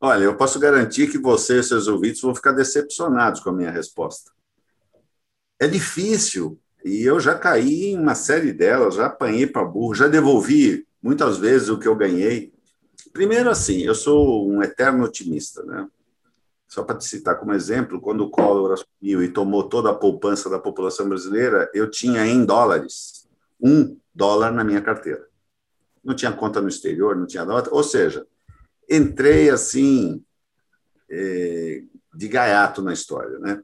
[0.00, 3.70] Olha, eu posso garantir que você e seus ouvintes vão ficar decepcionados com a minha
[3.70, 4.32] resposta.
[5.60, 10.08] É difícil, e eu já caí em uma série delas, já apanhei para burro, já
[10.08, 12.52] devolvi muitas vezes o que eu ganhei.
[13.12, 15.88] Primeiro, assim, eu sou um eterno otimista, né?
[16.68, 20.48] Só para te citar como exemplo, quando o Collor assumiu e tomou toda a poupança
[20.48, 23.28] da população brasileira, eu tinha em dólares
[23.60, 25.26] um dólar na minha carteira.
[26.04, 27.74] Não tinha conta no exterior, não tinha nota.
[27.74, 28.24] Ou seja,
[28.88, 30.24] entrei assim
[31.10, 31.82] é,
[32.14, 33.60] de gaiato na história, né?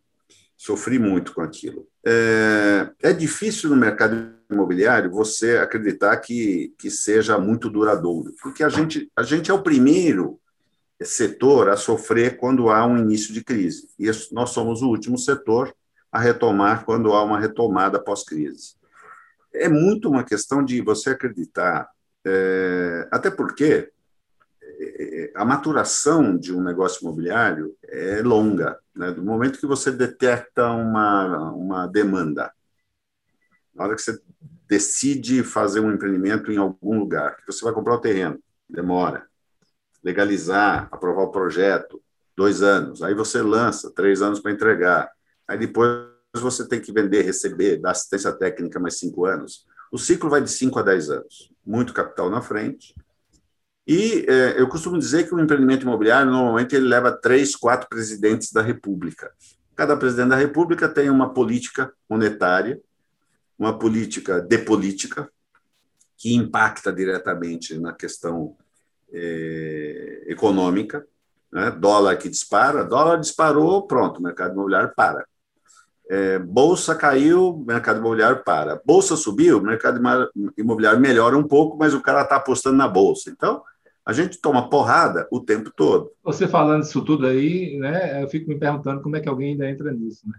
[0.57, 1.87] Sofri muito com aquilo.
[2.05, 8.69] É, é difícil no mercado imobiliário você acreditar que, que seja muito duradouro, porque a
[8.69, 10.41] gente, a gente é o primeiro
[11.03, 13.89] setor a sofrer quando há um início de crise.
[13.99, 15.73] E nós somos o último setor
[16.11, 18.75] a retomar quando há uma retomada pós-crise.
[19.55, 21.89] É muito uma questão de você acreditar,
[22.25, 23.91] é, até porque
[24.63, 28.79] é, a maturação de um negócio imobiliário é longa.
[28.95, 29.13] Né?
[29.13, 32.51] Do momento que você detecta uma, uma demanda,
[33.77, 34.19] na hora que você
[34.69, 39.27] decide fazer um empreendimento em algum lugar, que você vai comprar o terreno, demora
[40.07, 42.01] legalizar, aprovar o projeto,
[42.37, 43.03] dois anos.
[43.03, 45.11] Aí você lança, três anos para entregar.
[45.49, 46.07] Aí depois
[46.37, 49.67] você tem que vender, receber, dar assistência técnica mais cinco anos.
[49.91, 51.51] O ciclo vai de cinco a dez anos.
[51.65, 52.95] Muito capital na frente.
[53.85, 58.53] E é, eu costumo dizer que o empreendimento imobiliário, normalmente, ele leva três, quatro presidentes
[58.53, 59.33] da República.
[59.75, 62.81] Cada presidente da República tem uma política monetária,
[63.59, 65.31] uma política de política,
[66.17, 68.57] que impacta diretamente na questão
[69.13, 71.07] é, econômica,
[71.53, 71.71] né?
[71.71, 75.25] dólar que dispara, dólar disparou, pronto, mercado imobiliário para.
[76.09, 78.81] É, bolsa caiu, mercado imobiliário para.
[78.85, 80.01] Bolsa subiu, mercado
[80.57, 83.31] imobiliário melhora um pouco, mas o cara está apostando na bolsa.
[83.31, 83.63] Então,
[84.05, 86.13] a gente toma porrada o tempo todo.
[86.23, 89.69] Você falando isso tudo aí, né, eu fico me perguntando como é que alguém ainda
[89.69, 90.29] entra nisso.
[90.29, 90.39] Né?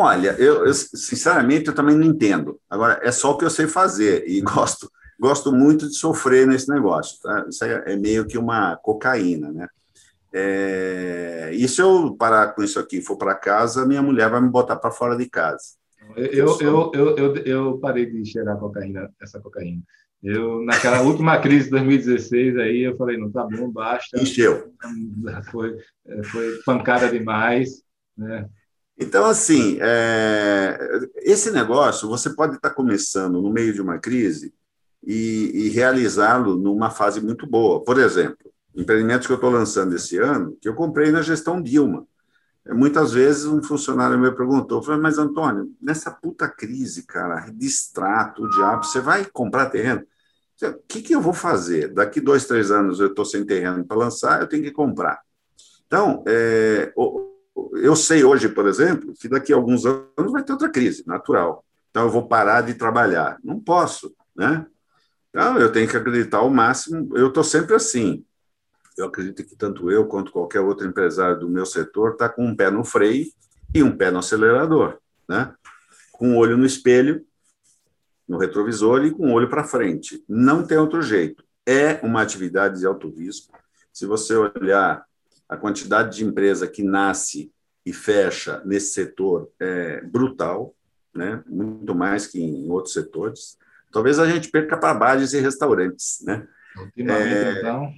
[0.00, 2.60] Olha, eu, eu, sinceramente eu também não entendo.
[2.70, 4.88] Agora, é só o que eu sei fazer e gosto
[5.18, 7.20] gosto muito de sofrer nesse negócio.
[7.20, 7.44] Tá?
[7.48, 9.66] Isso é, meio que uma cocaína, né?
[10.32, 14.40] É, e se eu parar com isso aqui e for para casa, minha mulher vai
[14.40, 15.76] me botar para fora de casa.
[16.16, 19.82] Eu, eu, eu, eu, eu, parei de cheirar cocaína, essa cocaína.
[20.22, 24.20] Eu, naquela última crise de 2016, aí eu falei, não tá bom, basta.
[24.20, 24.72] Encheu.
[25.50, 25.76] Foi,
[26.30, 27.82] foi pancada demais,
[28.16, 28.48] né?
[28.98, 30.76] Então, assim, é,
[31.18, 34.52] esse negócio você pode estar começando no meio de uma crise
[35.06, 37.82] e, e realizá-lo numa fase muito boa.
[37.84, 42.06] Por exemplo, empreendimentos que eu estou lançando esse ano, que eu comprei na gestão Dilma.
[42.66, 48.50] Muitas vezes um funcionário me perguntou, falei, mas Antônio, nessa puta crise, cara, distrato, o
[48.50, 50.02] diabo, você vai comprar terreno?
[50.62, 51.88] O que, que eu vou fazer?
[51.88, 55.20] Daqui dois, três anos eu estou sem terreno para lançar, eu tenho que comprar.
[55.86, 56.92] Então, é,
[57.74, 61.64] eu sei hoje, por exemplo, que daqui a alguns anos vai ter outra crise, natural.
[61.90, 63.38] Então, eu vou parar de trabalhar.
[63.42, 64.66] Não posso, né?
[65.30, 67.16] Então, eu tenho que acreditar ao máximo.
[67.16, 68.24] Eu estou sempre assim.
[68.96, 72.56] Eu acredito que tanto eu quanto qualquer outro empresário do meu setor está com um
[72.56, 73.26] pé no freio
[73.74, 74.98] e um pé no acelerador,
[75.28, 75.54] né?
[76.12, 77.24] Com o um olho no espelho,
[78.26, 80.24] no retrovisor e com o um olho para frente.
[80.28, 81.44] Não tem outro jeito.
[81.64, 83.56] É uma atividade de alto risco.
[83.92, 85.07] Se você olhar
[85.48, 87.50] a quantidade de empresa que nasce
[87.84, 90.74] e fecha nesse setor é brutal,
[91.14, 91.42] né?
[91.46, 93.56] muito mais que em outros setores.
[93.90, 96.18] Talvez a gente perca para bares e restaurantes.
[96.22, 96.46] Né?
[96.76, 97.58] Ultimamente, é...
[97.58, 97.92] então.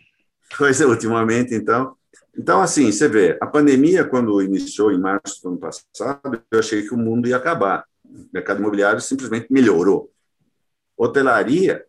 [0.57, 1.97] Pois é, ultimamente, então.
[2.37, 6.83] Então, assim, você vê, a pandemia, quando iniciou em março do ano passado, eu achei
[6.83, 7.85] que o mundo ia acabar.
[8.05, 10.11] O mercado imobiliário simplesmente melhorou.
[10.97, 11.85] Hotelaria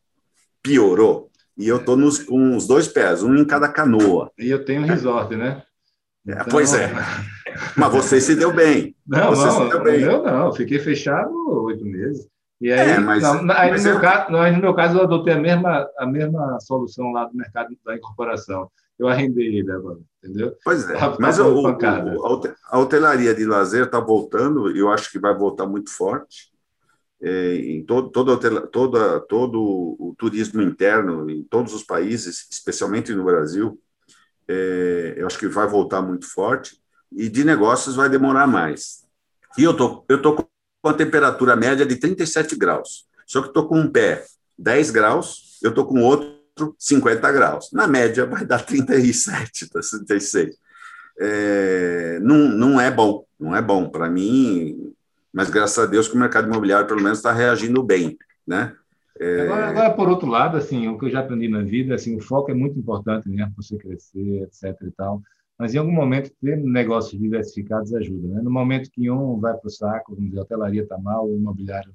[0.61, 1.30] piorou.
[1.57, 1.97] E eu estou
[2.27, 4.31] com os dois pés, um em cada canoa.
[4.37, 5.63] E eu tenho um resort, né?
[6.27, 6.45] É, então...
[6.49, 6.91] Pois é.
[7.75, 8.95] Mas você se deu bem.
[9.05, 10.01] Não, você não, se deu bem.
[10.01, 10.53] eu não.
[10.53, 11.31] Fiquei fechado
[11.63, 12.27] oito meses.
[12.59, 14.01] E aí, é, mas, não, aí mas no, meu eu...
[14.01, 17.95] caso, no meu caso, eu adotei a mesma, a mesma solução lá do mercado da
[17.95, 18.69] incorporação.
[18.99, 20.55] Eu arrendei ele agora, entendeu?
[20.63, 20.95] Pois é.
[20.95, 25.35] Tá, mas o, o, a hotelaria de lazer está voltando, e eu acho que vai
[25.35, 26.50] voltar muito forte
[27.21, 28.37] é, em todo, todo,
[29.27, 29.61] todo
[29.99, 33.79] o turismo interno, em todos os países, especialmente no Brasil,
[34.47, 39.05] é, eu acho que vai voltar muito forte, e de negócios vai demorar mais.
[39.57, 43.67] E eu tô, eu tô com a temperatura média de 37 graus, só que estou
[43.67, 44.25] com um pé
[44.57, 46.41] 10 graus, eu estou com outro
[46.77, 47.71] 50 graus.
[47.71, 50.55] Na média vai dar 37, 36.
[51.19, 53.89] É, não, não é bom, não é bom.
[53.89, 54.90] Para mim,
[55.33, 58.75] mas graças a Deus que o mercado imobiliário, pelo menos, está reagindo bem, né?
[59.19, 59.41] É...
[59.41, 62.21] Agora, agora, por outro lado, assim, o que eu já aprendi na vida, assim, o
[62.21, 65.21] foco é muito importante, né, você crescer, etc e tal,
[65.57, 68.41] mas em algum momento ter negócios diversificados ajuda, né?
[68.41, 71.35] No momento que um vai para o saco, vamos dizer, a hotelaria está mal, o
[71.35, 71.93] imobiliário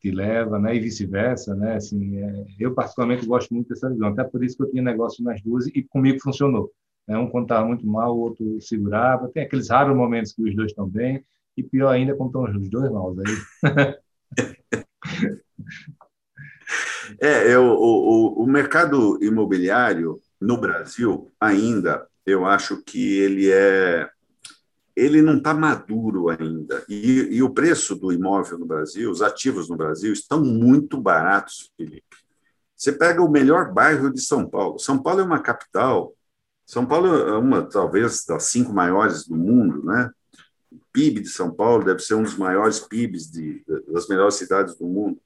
[0.00, 1.76] te leva, né, e vice-versa, né?
[1.76, 2.46] Assim, é...
[2.58, 5.66] eu particularmente gosto muito dessa visão, até por isso que eu tinha negócio nas duas
[5.66, 6.70] e comigo funcionou.
[7.06, 7.18] Né?
[7.18, 9.28] Um quando estava muito mal, o outro segurava.
[9.28, 11.24] Tem aqueles raros momentos que os dois estão bem,
[11.56, 13.24] e pior ainda quando estão os dois maus aí.
[17.20, 24.08] é, eu, o, o mercado imobiliário no Brasil ainda, eu acho que ele é
[24.94, 26.84] ele não está maduro ainda.
[26.88, 31.70] E, e, o preço do imóvel no Brasil, os ativos no Brasil, estão muito baratos,
[31.76, 32.16] Felipe.
[32.76, 34.78] Você pega o melhor bairro de São Paulo.
[34.78, 36.14] São Paulo é uma capital.
[36.66, 40.10] São Paulo é uma, talvez, das cinco maiores do mundo, né?
[40.92, 44.86] PIB de São Paulo deve ser um dos maiores PIBs de, das melhores cidades do
[44.86, 45.20] mundo.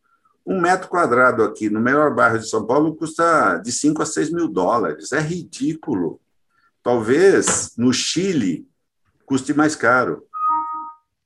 [0.46, 4.32] Um metro quadrado aqui no melhor bairro de São Paulo custa de 5 a 6
[4.32, 5.12] mil dólares.
[5.12, 6.20] É ridículo.
[6.82, 8.68] Talvez no Chile
[9.24, 10.24] custe mais caro.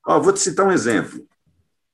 [0.07, 1.27] Ó, vou te citar um exemplo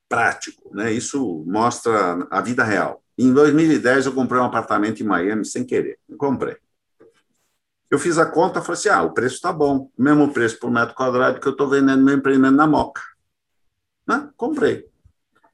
[0.08, 0.92] prático, né?
[0.92, 3.02] Isso mostra a vida real.
[3.18, 5.98] Em 2010 eu comprei um apartamento em Miami sem querer.
[6.08, 6.56] Eu comprei.
[7.90, 10.70] Eu fiz a conta e falei assim: ah, o preço está bom, mesmo preço por
[10.70, 13.02] metro quadrado que eu estou vendendo meu empreendimento na Moca.
[14.06, 14.30] Né?
[14.36, 14.88] Comprei.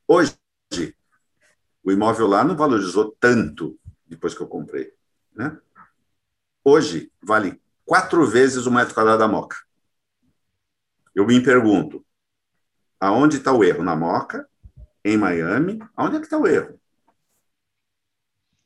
[0.07, 0.37] Hoje,
[1.85, 4.93] o imóvel lá não valorizou tanto depois que eu comprei.
[5.35, 5.59] Né?
[6.64, 9.57] Hoje, vale quatro vezes o metro quadrado da Moca.
[11.14, 12.05] Eu me pergunto,
[12.99, 13.83] aonde está o erro?
[13.83, 14.49] Na Moca?
[15.05, 15.78] Em Miami?
[15.97, 16.80] Aonde é que está o erro?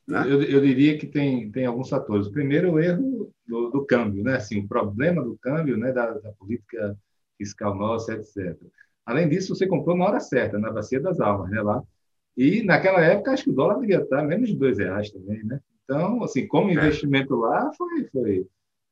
[0.07, 0.23] Né?
[0.25, 2.27] Eu, eu, diria que tem, tem alguns fatores.
[2.27, 4.35] O primeiro, o erro do, do câmbio, né?
[4.35, 5.91] Assim, o problema do câmbio, né?
[5.91, 6.97] Da, da, política
[7.37, 8.57] fiscal nossa, etc.
[9.05, 11.61] Além disso, você comprou na hora certa, na bacia das almas, né?
[11.61, 11.83] Lá.
[12.37, 15.59] E naquela época, acho que o dólar devia estar menos de dois reais também, né?
[15.83, 16.73] Então, assim, como é.
[16.73, 18.47] investimento lá, foi, foi,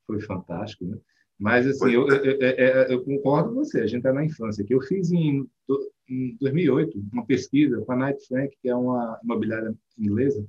[0.07, 0.97] foi fantástico, né?
[1.37, 4.63] Mas, assim, eu, eu, eu, eu, concordo com você, a gente está na infância.
[4.63, 5.45] que Eu fiz em,
[6.09, 10.45] em 2008 uma pesquisa com a Knight Frank, que é uma imobiliária inglesa,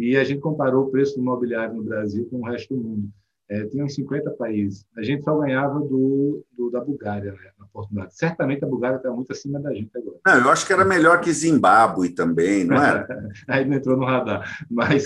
[0.00, 3.10] e a gente comparou o preço do imobiliário no Brasil com o resto do mundo.
[3.50, 4.86] É, tinha uns 50 países.
[4.96, 8.16] A gente só ganhava do, do da Bulgária, né, na oportunidade.
[8.16, 10.18] Certamente a Bulgária está muito acima da gente agora.
[10.24, 13.06] Não, eu acho que era melhor que Zimbábue também, não era?
[13.48, 14.64] Aí não entrou no radar.
[14.70, 15.04] Mas,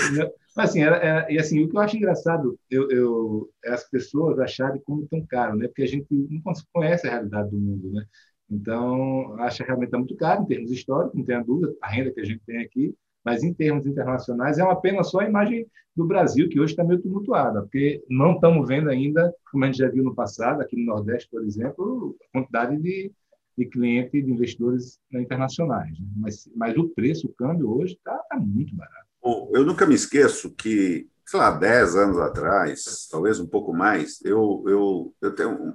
[0.55, 3.89] mas assim, era, era, e assim, o que eu acho engraçado eu, eu, é as
[3.89, 5.67] pessoas acharem como tão caro, né?
[5.67, 7.93] porque a gente não conhece a realidade do mundo.
[7.93, 8.05] Né?
[8.51, 12.13] Então, acho que realmente está muito caro em termos históricos, não tenha dúvida, a renda
[12.13, 15.67] que a gente tem aqui, mas em termos internacionais é uma pena só a imagem
[15.97, 19.79] do Brasil, que hoje está meio tumultuada, porque não estamos vendo ainda, como a gente
[19.79, 23.13] já viu no passado, aqui no Nordeste, por exemplo, a quantidade de,
[23.57, 25.99] de clientes, de investidores internacionais.
[25.99, 26.07] Né?
[26.17, 29.05] Mas, mas o preço, o câmbio hoje está tá muito barato.
[29.53, 34.63] Eu nunca me esqueço que, sei lá, 10 anos atrás, talvez um pouco mais, eu,
[34.67, 35.75] eu, eu tenho.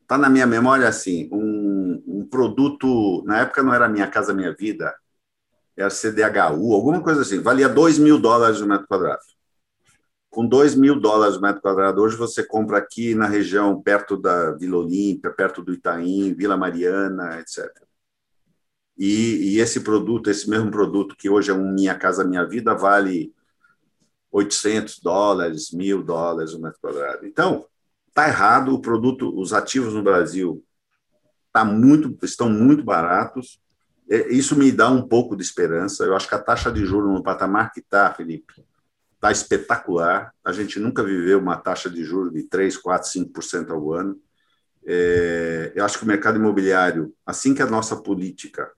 [0.00, 4.54] Está na minha memória assim, um, um produto, na época não era Minha Casa Minha
[4.54, 4.94] Vida,
[5.78, 9.22] era CDHU, alguma coisa assim, valia 2 mil dólares o metro quadrado.
[10.28, 14.50] Com 2 mil dólares o metro quadrado, hoje você compra aqui na região, perto da
[14.52, 17.64] Vila Olímpia, perto do Itaim, Vila Mariana, etc.
[18.98, 22.74] E, e, esse produto, esse mesmo produto que hoje é um Minha Casa Minha Vida,
[22.74, 23.32] vale
[24.32, 27.24] 800 dólares, mil dólares o metro quadrado.
[27.24, 27.64] Então,
[28.08, 30.62] está errado, o produto, os ativos no Brasil
[31.52, 33.67] tá muito, estão muito baratos, é,
[34.08, 36.04] isso me dá um pouco de esperança.
[36.04, 38.64] Eu acho que a taxa de juros no patamar que está, Felipe,
[39.14, 40.32] está espetacular.
[40.42, 44.18] A gente nunca viveu uma taxa de juros de 3, 4, 5% ao ano.
[44.86, 48.70] É, eu acho que o mercado imobiliário, assim que a nossa política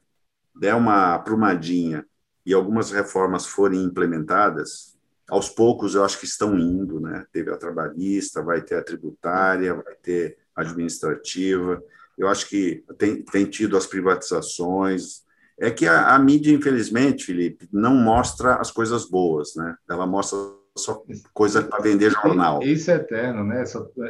[0.55, 2.05] der uma aprumadinha
[2.45, 7.25] e algumas reformas forem implementadas, aos poucos eu acho que estão indo, né?
[7.33, 11.81] Teve a trabalhista, vai ter a tributária, vai ter a administrativa
[12.21, 15.23] eu acho que tem, tem tido as privatizações.
[15.59, 19.75] É que a, a mídia, infelizmente, Felipe, não mostra as coisas boas, né?
[19.89, 20.39] Ela mostra
[20.77, 21.03] só
[21.33, 22.63] coisa para vender jornal.
[22.63, 23.65] Isso é eterno, né?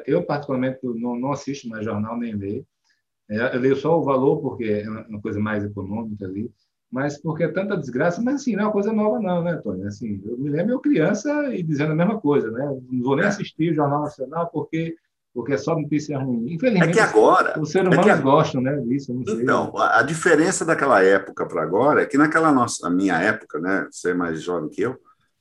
[0.07, 2.67] Eu, particularmente, não, não assisto mais jornal nem leio.
[3.29, 6.51] É, eu leio só o valor, porque é uma coisa mais econômica ali,
[6.91, 9.87] mas porque é tanta desgraça, mas assim, não é uma coisa nova não, né, Tony?
[9.87, 12.65] Assim, eu me lembro eu criança e dizendo a mesma coisa, né?
[12.91, 13.29] Não vou nem é.
[13.29, 14.97] assistir o Jornal Nacional porque
[15.33, 16.53] porque é só notícia ruim.
[16.53, 19.13] Infelizmente, é que agora, os seres humanos é que, gostam né, disso.
[19.29, 23.87] Então, a diferença daquela época para agora é que naquela nossa, a minha época, né,
[23.91, 24.97] você é mais jovem que eu,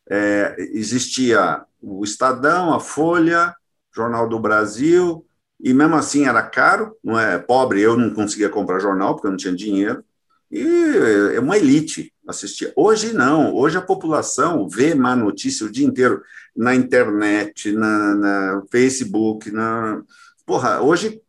[0.10, 3.56] é, existia o Estadão, a Folha,
[3.96, 5.26] Jornal do Brasil,
[5.60, 9.32] e mesmo assim era caro, não é pobre, eu não conseguia comprar jornal porque eu
[9.32, 10.04] não tinha dinheiro,
[10.52, 12.12] e é uma elite
[12.76, 16.22] Hoje não, hoje a população vê má notícia o dia inteiro
[16.56, 20.02] na internet, na, na Facebook, na
[20.46, 21.22] porra, hoje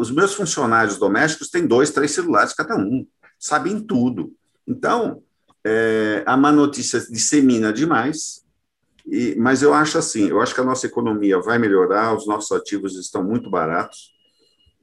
[0.00, 3.06] os meus funcionários domésticos têm dois, três celulares cada um,
[3.38, 4.32] sabem tudo.
[4.66, 5.22] Então,
[5.64, 8.44] é, a má notícia dissemina demais,
[9.06, 12.52] e, mas eu acho assim, eu acho que a nossa economia vai melhorar, os nossos
[12.52, 14.12] ativos estão muito baratos,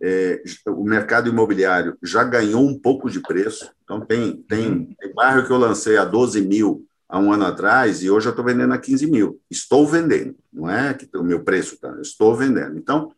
[0.01, 3.71] é, o mercado imobiliário já ganhou um pouco de preço.
[3.83, 4.95] Então, tem, tem, uhum.
[4.99, 8.31] tem bairro que eu lancei a 12 mil há um ano atrás e hoje eu
[8.31, 9.39] estou vendendo a 15 mil.
[9.49, 12.77] Estou vendendo, não é que o meu preço está, estou vendendo.
[12.77, 13.11] Então,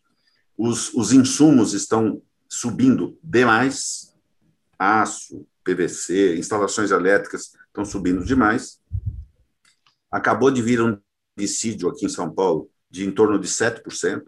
[0.57, 4.13] os, os insumos estão subindo demais,
[4.78, 8.80] aço, PVC, instalações elétricas estão subindo demais.
[10.11, 10.97] Acabou de vir um
[11.38, 14.23] dissídio aqui em São Paulo de em torno de 7%.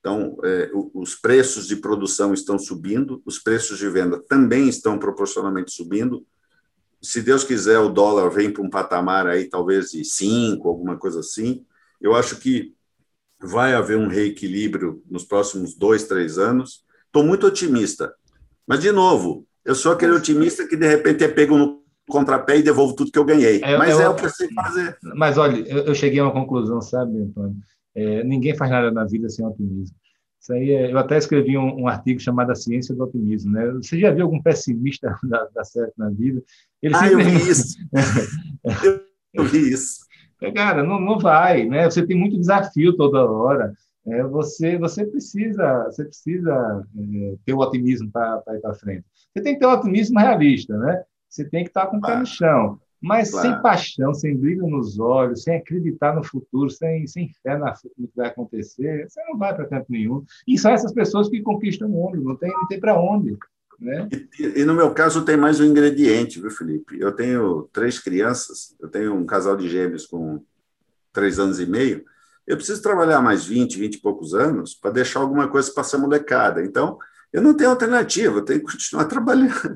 [0.00, 5.72] Então, é, os preços de produção estão subindo, os preços de venda também estão proporcionalmente
[5.72, 6.24] subindo.
[7.02, 11.20] Se Deus quiser, o dólar vem para um patamar aí, talvez de 5, alguma coisa
[11.20, 11.64] assim.
[12.00, 12.74] Eu acho que
[13.40, 16.84] vai haver um reequilíbrio nos próximos dois, três anos.
[17.06, 18.12] Estou muito otimista.
[18.66, 22.62] Mas, de novo, eu sou aquele otimista que, de repente, é pego no contrapé e
[22.62, 23.60] devolvo tudo que eu ganhei.
[23.62, 24.96] É, mas é, é o que eu sei fazer.
[25.14, 27.56] Mas, olha, eu, eu cheguei a uma conclusão, sabe, Antônio?
[27.94, 29.96] É, ninguém faz nada na vida sem otimismo.
[30.40, 33.52] Isso aí é, eu até escrevi um, um, artigo chamado A Ciência do Otimismo.
[33.52, 33.66] Né?
[33.72, 35.14] Você já viu algum pessimista
[35.54, 36.42] dar, certo na vida?
[36.80, 37.76] Ele ah, eu vi isso.
[38.84, 39.00] eu,
[39.34, 40.06] eu vi isso.
[40.40, 41.84] É, cara, não, não vai, né?
[41.84, 43.74] Você tem muito desafio toda hora.
[44.06, 49.04] É, você, você precisa, você precisa é, ter o otimismo para ir para frente.
[49.32, 51.02] Você tem que ter o otimismo realista, né?
[51.28, 52.80] Você tem que estar com o pé no chão.
[53.00, 53.48] Mas claro.
[53.48, 58.08] sem paixão, sem brilho nos olhos, sem acreditar no futuro, sem, sem fé na, no
[58.08, 60.24] que vai acontecer, você não vai para canto nenhum.
[60.46, 63.36] E são essas pessoas que conquistam o mundo, não tem, não tem para onde.
[63.78, 64.08] Né?
[64.40, 66.98] E, e, no meu caso tem mais um ingrediente, viu, Felipe?
[66.98, 70.42] Eu tenho três crianças, eu tenho um casal de gêmeos com
[71.12, 72.04] três anos e meio.
[72.44, 75.98] Eu preciso trabalhar mais 20, 20 e poucos anos para deixar alguma coisa para essa
[75.98, 76.64] molecada.
[76.64, 76.98] Então,
[77.32, 79.74] eu não tenho alternativa, eu tenho que continuar trabalhando.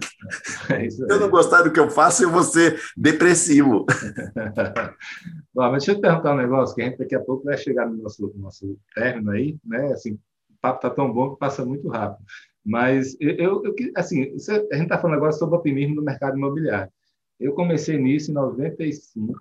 [0.71, 3.85] É Se eu não gostar do que eu faço, eu vou ser depressivo.
[5.55, 7.59] Bom, mas deixa eu te perguntar um negócio, que a gente daqui a pouco vai
[7.59, 9.93] chegar no nosso, nosso término aí, né?
[9.93, 10.19] Assim, o
[10.61, 12.25] papo está tão bom que passa muito rápido.
[12.65, 16.91] Mas eu, eu assim, a gente está falando agora sobre o otimismo do mercado imobiliário.
[17.39, 19.37] Eu comecei nisso em 95,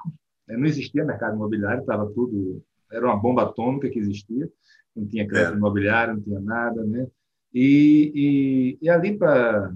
[0.47, 0.57] né?
[0.57, 4.49] não existia mercado imobiliário, estava tudo, era uma bomba atômica que existia,
[4.95, 5.57] não tinha crédito é.
[5.57, 7.07] imobiliário, não tinha nada, né?
[7.53, 9.75] E, e, e ali para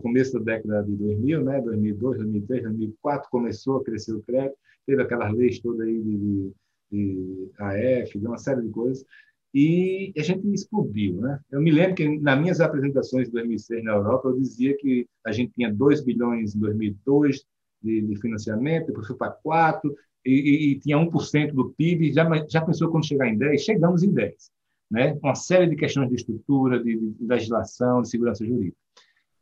[0.00, 5.02] começo da década de 2000, né, 2002, 2003, 2004, começou a crescer o crédito, teve
[5.02, 6.52] aquelas leis todas aí de, de,
[6.92, 9.04] de AF, de uma série de coisas,
[9.52, 11.20] e a gente explodiu.
[11.20, 11.40] Né?
[11.50, 15.32] Eu me lembro que nas minhas apresentações de 2006 na Europa, eu dizia que a
[15.32, 17.44] gente tinha 2 bilhões em 2002
[17.82, 22.24] de, de financiamento, depois foi para 4, e, e, e tinha 1% do PIB, já,
[22.48, 23.62] já pensou quando chegar em 10?
[23.62, 24.53] Chegamos em 10.
[24.90, 25.18] Né?
[25.22, 28.76] Uma série de questões de estrutura, de, de legislação, de segurança jurídica.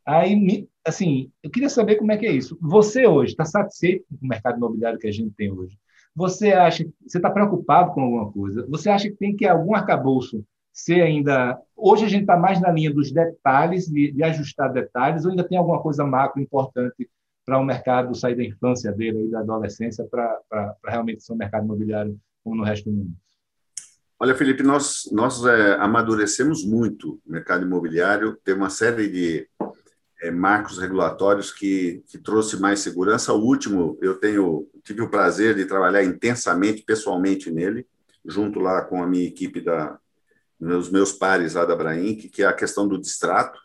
[0.05, 2.57] Aí, assim, eu queria saber como é que é isso.
[2.61, 5.77] Você hoje está satisfeito com o mercado imobiliário que a gente tem hoje?
[6.15, 8.65] Você acha, você está preocupado com alguma coisa?
[8.69, 11.57] Você acha que tem que algum arcabouço ser ainda?
[11.75, 15.47] Hoje a gente está mais na linha dos detalhes, de, de, ajustar detalhes, ou ainda
[15.47, 17.09] tem alguma coisa macro importante
[17.45, 22.17] para o mercado sair da infância dele da adolescência para realmente ser um mercado imobiliário
[22.43, 23.13] como no resto do mundo?
[24.23, 29.49] Olha, Felipe, nós, nós é, amadurecemos muito o mercado imobiliário, tem uma série de
[30.21, 33.33] é, marcos regulatórios que, que trouxe mais segurança.
[33.33, 37.85] O último, eu tenho tive o prazer de trabalhar intensamente, pessoalmente nele,
[38.23, 39.99] junto lá com a minha equipe da
[40.57, 43.59] os meus pares lá da Brainc, que é a questão do distrato.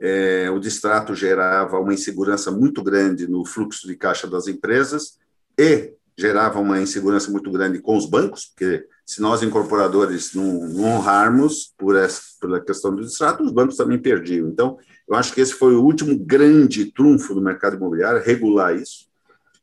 [0.00, 5.20] É, o distrato gerava uma insegurança muito grande no fluxo de caixa das empresas
[5.56, 10.84] e gerava uma insegurança muito grande com os bancos, porque se nós incorporadores não, não
[10.84, 14.48] honrarmos por essa pela questão do distrato, os bancos também perdiam.
[14.48, 14.78] Então,
[15.08, 19.06] eu acho que esse foi o último grande trunfo do mercado imobiliário, regular isso.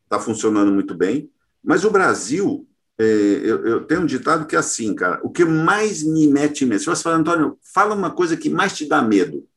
[0.04, 1.32] Está funcionando muito bem.
[1.64, 2.68] Mas o Brasil,
[3.00, 6.66] é, eu, eu, tenho um ditado que é assim, cara: o que mais me mete
[6.66, 6.80] medo.
[6.80, 9.48] Se você fala, Antônio, fala uma coisa que mais te dá medo,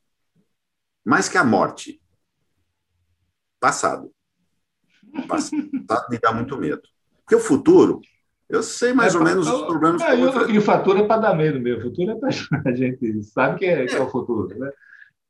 [1.03, 2.01] mais que a morte.
[3.59, 4.11] Passado.
[5.27, 5.57] Passado
[6.09, 6.81] me dá muito medo.
[7.23, 8.01] Porque o futuro,
[8.49, 10.01] eu sei mais é, ou menos os problemas.
[10.01, 11.79] É, e, e o futuro é para dar medo mesmo.
[11.79, 12.29] O futuro é para
[12.71, 14.71] a gente sabe que é, que é o futuro, né?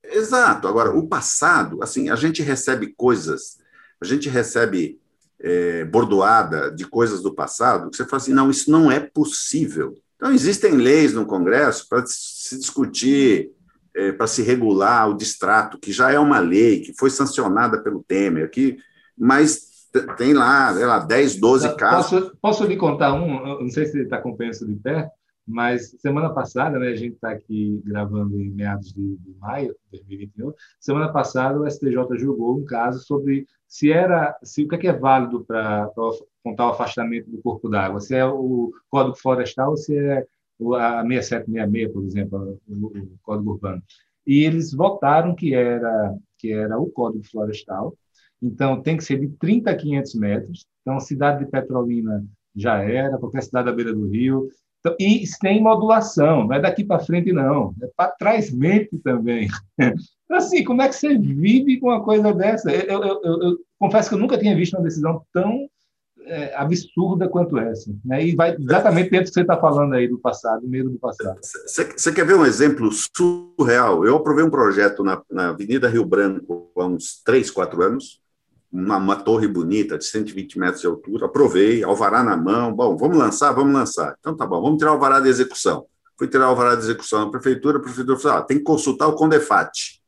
[0.03, 0.67] Exato.
[0.67, 3.57] Agora, o passado, assim, a gente recebe coisas,
[4.01, 4.99] a gente recebe
[5.39, 9.95] é, bordoada de coisas do passado, que você fala assim, não, isso não é possível.
[10.15, 13.51] Então, existem leis no Congresso para se discutir,
[13.95, 18.03] é, para se regular o distrato, que já é uma lei, que foi sancionada pelo
[18.03, 18.77] Temer, que,
[19.17, 19.74] mas
[20.17, 22.11] tem lá, sei lá, 10, 12 casos.
[22.11, 23.61] Posso, posso lhe contar um?
[23.61, 25.11] Não sei se está acompanhando isso de perto,
[25.47, 29.99] mas semana passada, né, a gente está aqui gravando em meados de, de, maio de
[29.99, 30.53] 2021.
[30.79, 34.87] Semana passada o STJ julgou um caso sobre se era, se o que é, que
[34.87, 35.89] é válido para
[36.43, 40.25] contar o afastamento do corpo d'água, se é o Código Florestal ou se é
[40.77, 43.83] a 6766, por exemplo, o, o Código Urbano.
[44.25, 47.95] E eles votaram que era que era o Código Florestal.
[48.41, 50.65] Então tem que ser de 30 a 500 metros.
[50.81, 52.23] Então cidade de Petrolina
[52.55, 54.49] já era, qualquer cidade à beira do rio,
[54.85, 59.47] então, e tem modulação, não é daqui para frente, não, é para trás mente também.
[60.25, 62.71] Então, assim, como é que você vive com uma coisa dessa?
[62.71, 65.69] Eu, eu, eu, eu confesso que eu nunca tinha visto uma decisão tão
[66.25, 67.95] é, absurda quanto essa.
[68.03, 68.25] Né?
[68.25, 71.39] E vai exatamente dentro do que você está falando aí do passado, medo do passado.
[71.41, 74.03] Você quer ver um exemplo surreal?
[74.03, 78.19] Eu aprovei um projeto na, na Avenida Rio Branco há uns três, quatro anos,
[78.75, 83.17] uma, uma, torre bonita, de 120 metros de altura, aprovei, alvará na mão, bom, vamos
[83.17, 84.15] lançar, vamos lançar.
[84.19, 85.85] Então tá bom, vamos tirar o alvará de execução.
[86.17, 89.07] Fui tirar o alvará de execução na prefeitura, a prefeitura falou, ah, tem que consultar
[89.07, 90.01] o Condefat.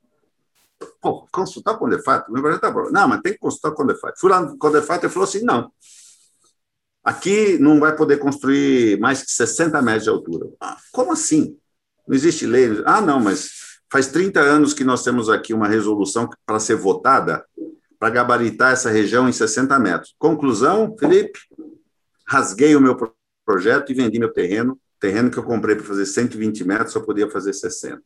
[1.01, 2.29] Pô, consultar o Condefat?
[2.29, 2.89] Meu projeto tá bom.
[2.91, 4.19] Não, mas tem que consultar o Condefat.
[4.19, 5.71] Fui lá no Condefat e falou assim, não,
[7.03, 10.49] aqui não vai poder construir mais que 60 metros de altura.
[10.59, 11.57] Ah, como assim?
[12.05, 12.81] Não existe lei?
[12.85, 13.49] Ah, não, mas
[13.89, 17.45] faz 30 anos que nós temos aqui uma resolução para ser votada
[17.99, 20.15] para gabaritar essa região em 60 metros.
[20.17, 21.39] Conclusão, Felipe,
[22.27, 22.95] rasguei o meu
[23.45, 24.79] projeto e vendi meu terreno.
[24.99, 28.01] Terreno que eu comprei para fazer 120 metros, só podia fazer 60.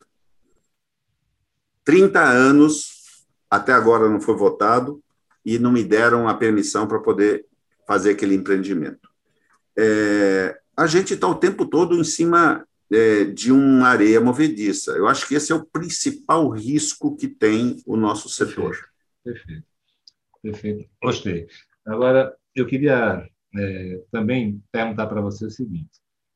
[1.84, 5.02] 30 anos, até agora não foi votado,
[5.44, 7.44] e não me deram a permissão para poder
[7.86, 9.10] fazer aquele empreendimento.
[9.76, 14.92] É, a gente está o tempo todo em cima é, de uma areia movediça.
[14.92, 18.70] Eu acho que esse é o principal risco que tem o nosso setor.
[18.70, 18.92] Perfeito.
[19.24, 19.71] Perfeito.
[20.42, 21.46] Perfeito, gostei.
[21.86, 25.90] Agora, eu queria é, também perguntar para você o seguinte: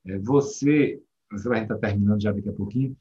[0.07, 2.97] é, você, você vai estar terminando já daqui a pouquinho,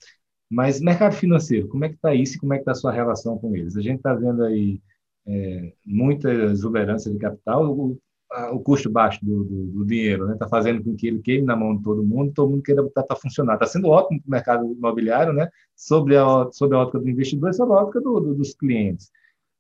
[0.49, 2.91] mas mercado financeiro, como é que está isso e como é que está a sua
[2.91, 3.77] relação com eles?
[3.77, 4.81] A gente está vendo aí
[5.27, 7.99] é, muita exuberância de capital, o,
[8.31, 10.39] a, o custo baixo do, do, do dinheiro, está né?
[10.39, 13.03] Tá fazendo com que ele queime na mão de todo mundo, todo mundo queira botar
[13.03, 13.55] para funcionar.
[13.55, 15.49] Está sendo ótimo para o mercado imobiliário, né?
[15.75, 19.11] sobre, a, sobre a ótica do investidor e sobre a ótica do, dos clientes.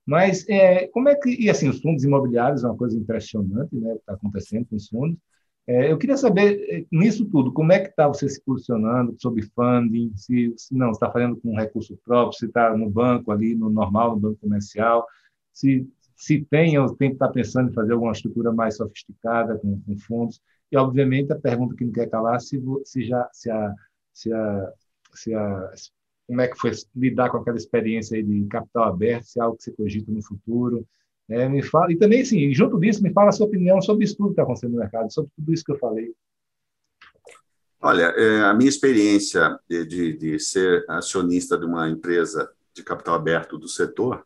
[0.05, 1.29] Mas é, como é que.
[1.41, 3.93] E assim, os fundos imobiliários é uma coisa impressionante, né?
[3.93, 5.17] Que está acontecendo com os fundos.
[5.67, 9.41] É, eu queria saber, é, nisso tudo, como é que está você se posicionando sobre
[9.43, 13.69] funding, se, se não, está fazendo com recurso próprio, se está no banco ali, no
[13.69, 15.07] normal, no banco comercial,
[15.51, 19.81] se, se tem ou tem que estar pensando em fazer alguma estrutura mais sofisticada com,
[19.81, 20.39] com fundos.
[20.71, 23.73] E, obviamente, a pergunta que não quer calar se, se já se a,
[24.13, 24.73] se a,
[25.15, 25.71] se a,
[26.27, 29.63] como é que foi lidar com aquela experiência de capital aberto, se é algo que
[29.63, 30.85] você cogita no futuro.
[31.27, 34.15] É, me fala, e também, assim, junto disso, me fala a sua opinião sobre isso
[34.15, 36.13] tudo que está acontecendo no mercado, sobre tudo isso que eu falei.
[37.81, 43.15] Olha, é, a minha experiência de, de, de, ser acionista de uma empresa de capital
[43.15, 44.25] aberto do setor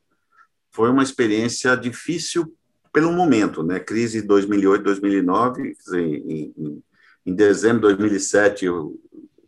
[0.72, 2.54] foi uma experiência difícil
[2.94, 3.80] pelo momento, né?
[3.80, 6.84] Crise 2008, 2009, em, em,
[7.26, 9.00] em dezembro de 2007 eu,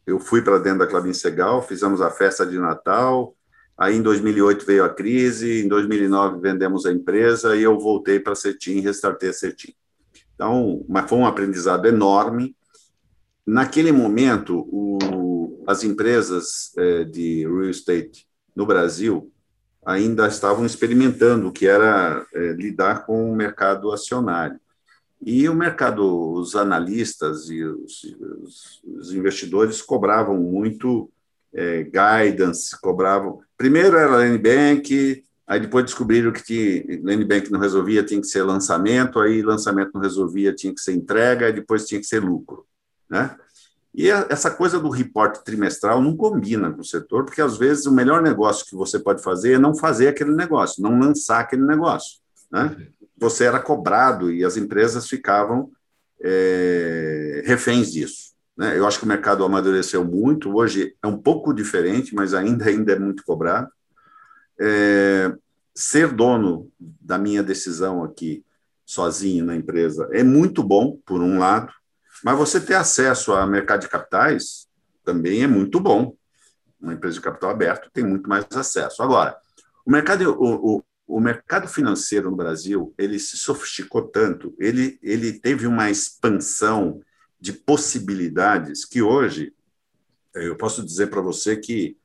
[0.05, 3.35] eu fui para dentro da Clabin Segal, fizemos a festa de Natal,
[3.81, 8.33] Aí, em 2008, veio a crise, em 2009, vendemos a empresa e eu voltei para
[8.33, 9.73] a Cetim, restartei a Cetim.
[10.35, 12.55] Então, mas foi um aprendizado enorme.
[13.43, 19.31] Naquele momento, o, as empresas é, de real estate no Brasil
[19.83, 24.59] ainda estavam experimentando o que era é, lidar com o mercado acionário.
[25.23, 28.15] E o mercado, os analistas e os,
[28.83, 31.11] os, investidores cobravam muito
[31.53, 33.39] é, guidance, cobravam.
[33.55, 38.41] Primeiro era Land Bank, aí depois descobriram que tinha, Bank não resolvia, tinha que ser
[38.41, 42.65] lançamento, aí lançamento não resolvia, tinha que ser entrega, e depois tinha que ser lucro.
[43.07, 43.35] Né?
[43.93, 47.91] E essa coisa do reporte trimestral não combina com o setor, porque às vezes o
[47.91, 52.19] melhor negócio que você pode fazer é não fazer aquele negócio, não lançar aquele negócio.
[52.49, 52.87] Né?
[53.21, 55.71] Você era cobrado e as empresas ficavam
[56.19, 58.31] é, reféns disso.
[58.57, 58.77] Né?
[58.77, 62.93] Eu acho que o mercado amadureceu muito, hoje é um pouco diferente, mas ainda, ainda
[62.93, 63.69] é muito cobrado.
[64.59, 65.31] É,
[65.73, 68.43] ser dono da minha decisão aqui,
[68.83, 71.71] sozinho na empresa, é muito bom, por um lado,
[72.23, 74.67] mas você ter acesso a mercado de capitais
[75.03, 76.15] também é muito bom.
[76.79, 79.03] Uma empresa de capital aberto tem muito mais acesso.
[79.03, 79.37] Agora,
[79.85, 80.83] o mercado, o,
[81.15, 87.01] o mercado financeiro no Brasil ele se sofisticou tanto, ele, ele teve uma expansão
[87.39, 89.53] de possibilidades que hoje
[90.35, 91.97] eh, eu posso dizer para você que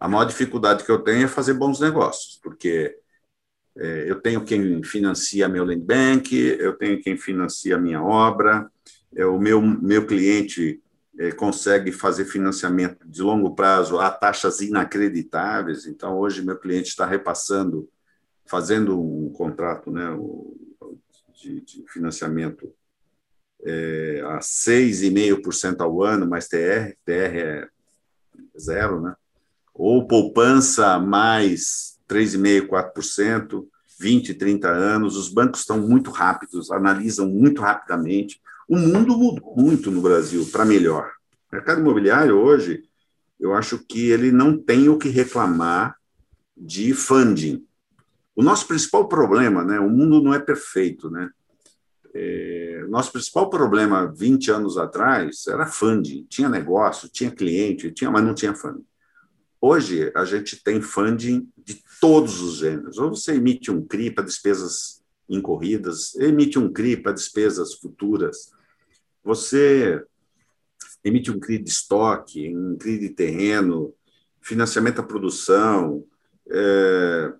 [0.00, 2.96] a maior dificuldade que eu tenho é fazer bons negócios, porque
[3.76, 8.70] é, eu tenho quem financia meu land bank, eu tenho quem financia minha obra,
[9.14, 10.80] é, o meu, meu cliente
[11.18, 17.06] é, consegue fazer financiamento de longo prazo a taxas inacreditáveis, então hoje meu cliente está
[17.06, 17.88] repassando,
[18.48, 20.06] fazendo um contrato né,
[21.34, 22.72] de, de financiamento
[23.64, 27.68] é, a 6,5% ao ano, mais TR, TR é
[28.58, 29.14] zero, né?
[29.74, 33.66] Ou poupança mais 3,5%, 4%,
[34.00, 35.16] 20, 30 anos.
[35.16, 38.40] Os bancos estão muito rápidos, analisam muito rapidamente.
[38.68, 41.12] O mundo mudou muito no Brasil para melhor.
[41.50, 42.84] O mercado imobiliário hoje,
[43.38, 45.96] eu acho que ele não tem o que reclamar
[46.56, 47.64] de funding.
[48.38, 49.80] O nosso principal problema, né?
[49.80, 51.28] O mundo não é perfeito, né?
[52.14, 56.24] É, nosso principal problema 20 anos atrás era funding.
[56.30, 58.86] Tinha negócio, tinha cliente, tinha, mas não tinha funding.
[59.60, 62.96] Hoje, a gente tem funding de todos os gêneros.
[62.98, 68.52] Ou você emite um CRI para despesas incorridas, emite um CRI para despesas futuras,
[69.24, 70.00] você
[71.02, 73.92] emite um CRI de estoque, um CRI de terreno,
[74.40, 76.04] financiamento à produção,
[76.48, 77.32] é,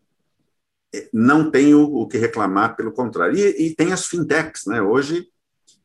[1.12, 3.36] não tenho o que reclamar, pelo contrário.
[3.36, 4.80] E, e tem as fintechs, né?
[4.80, 5.28] Hoje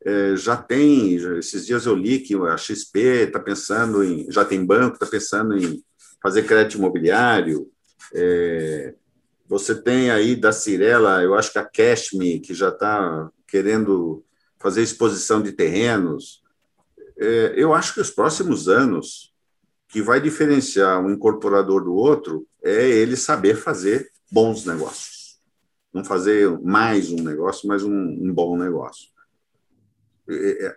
[0.06, 4.66] é, já tem, esses dias eu li que a XP está pensando em, já tem
[4.66, 5.84] banco, está pensando em
[6.22, 7.70] fazer crédito imobiliário.
[8.14, 8.94] É,
[9.48, 14.24] você tem aí da Cirela, eu acho que a Cashme, que já está querendo
[14.60, 16.42] fazer exposição de terrenos.
[17.18, 19.34] É, eu acho que os próximos anos,
[19.88, 25.40] que vai diferenciar um incorporador do outro, é ele saber fazer bons negócios.
[25.94, 29.10] Não fazer mais um negócio, mas um, um bom negócio.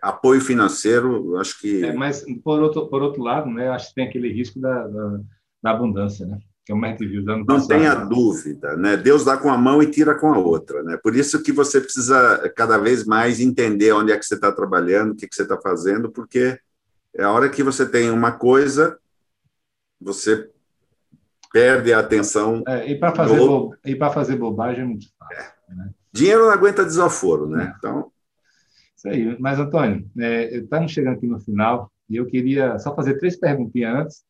[0.03, 1.83] Apoio financeiro, acho que.
[1.83, 5.21] É, mas, por outro, por outro lado, né, acho que tem aquele risco da, da,
[5.63, 6.39] da abundância, né?
[6.67, 7.69] que é o Matt viu Não passado.
[7.69, 8.97] tenha dúvida, né?
[8.97, 10.99] Deus dá com a mão e tira com a outra, né?
[11.01, 15.13] Por isso que você precisa cada vez mais entender onde é que você está trabalhando,
[15.13, 16.59] o que, que você está fazendo, porque
[17.15, 18.99] é a hora que você tem uma coisa,
[20.01, 20.51] você
[21.57, 22.63] perde a atenção.
[22.69, 23.75] É, e para fazer, bo...
[24.13, 25.53] fazer bobagem é muito fácil.
[25.71, 25.75] É.
[25.75, 25.91] Né?
[26.13, 27.73] Dinheiro não aguenta desaforo, né?
[27.73, 27.77] É.
[27.79, 28.13] Então.
[28.95, 29.37] Isso aí.
[29.41, 33.95] Mas, Antônio, é, estamos chegando aqui no final e eu queria só fazer três perguntinhas
[33.95, 34.25] antes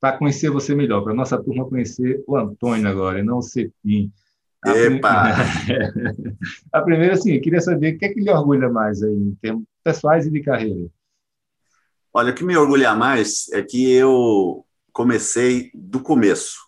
[0.00, 3.42] para conhecer você melhor, para a nossa turma conhecer o Antônio agora, e não o
[3.42, 4.12] Cepim.
[4.64, 5.34] Epa!
[6.72, 9.34] A primeira, assim, eu queria saber o que é que lhe orgulha mais aí, em
[9.42, 10.88] termos pessoais e de carreira.
[12.12, 16.67] Olha, o que me orgulha mais é que eu comecei do começo.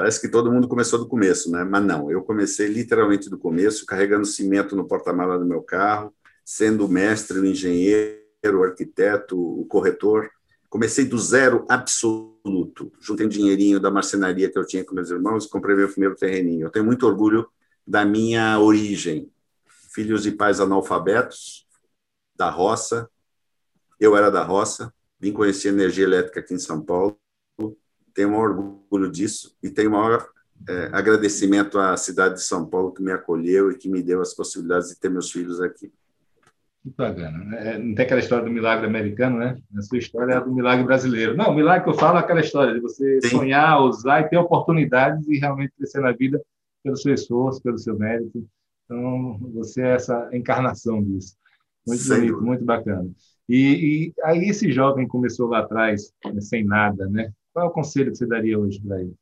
[0.00, 1.62] Parece que todo mundo começou do começo, né?
[1.62, 6.10] Mas não, eu comecei literalmente do começo, carregando cimento no porta-mala do meu carro,
[6.42, 10.30] sendo o mestre, o engenheiro, o arquiteto, o corretor.
[10.70, 12.90] Comecei do zero absoluto.
[12.98, 16.16] Juntei um dinheirinho da marcenaria que eu tinha com meus irmãos e comprei meu primeiro
[16.16, 16.64] terreninho.
[16.64, 17.46] Eu tenho muito orgulho
[17.86, 19.30] da minha origem.
[19.94, 21.66] Filhos de pais analfabetos,
[22.34, 23.06] da roça.
[24.00, 27.19] Eu era da roça, vim conhecer energia elétrica aqui em São Paulo
[28.14, 30.26] tenho um orgulho disso e tenho o maior
[30.68, 34.34] é, agradecimento à cidade de São Paulo que me acolheu e que me deu as
[34.34, 35.92] possibilidades de ter meus filhos aqui.
[36.84, 37.56] Muito bacana.
[37.56, 39.56] É, não tem aquela história do milagre americano, né?
[39.76, 41.36] A sua história é do milagre brasileiro.
[41.36, 43.28] Não, o milagre que eu falo é aquela história de você Sim.
[43.28, 46.40] sonhar, usar e ter oportunidades e realmente crescer na vida
[46.82, 48.46] pelo seu esforço, pelo seu mérito.
[48.84, 51.36] Então, você é essa encarnação disso.
[51.86, 53.10] Muito Sem bonito, muito bacana.
[53.48, 57.32] E, e, aí esse jovem começou lá atrás, sem nada, né?
[57.52, 59.14] Qual é o conselho que você daria hoje para ele?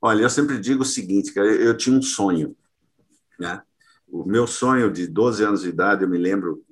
[0.00, 2.56] Olha, eu sempre digo o seguinte, cara, eu tinha um sonho,
[3.38, 3.62] né?
[4.08, 6.64] O meu sonho de 12 anos de idade, eu me lembro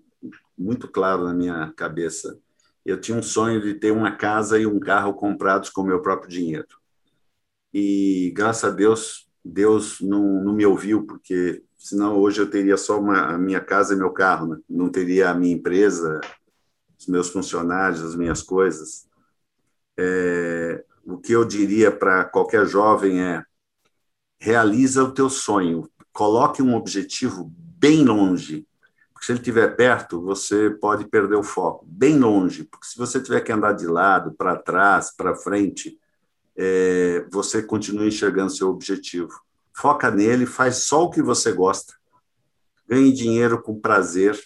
[0.59, 2.39] muito claro na minha cabeça.
[2.85, 6.29] Eu tinha um sonho de ter uma casa e um carro comprados com meu próprio
[6.29, 6.67] dinheiro.
[7.73, 13.01] E graças a Deus, Deus não, não me ouviu, porque senão hoje eu teria só
[13.01, 14.59] uma, a minha casa e meu carro, né?
[14.69, 16.21] não teria a minha empresa,
[16.99, 19.09] os meus funcionários, as minhas coisas.
[20.03, 23.45] É, o que eu diria para qualquer jovem é:
[24.39, 28.67] realiza o teu sonho, coloque um objetivo bem longe,
[29.13, 33.21] porque se ele estiver perto, você pode perder o foco, bem longe, porque se você
[33.21, 35.99] tiver que andar de lado, para trás, para frente,
[36.57, 39.39] é, você continua enxergando seu objetivo.
[39.77, 41.93] Foca nele, faz só o que você gosta,
[42.89, 44.41] ganhe dinheiro com prazer,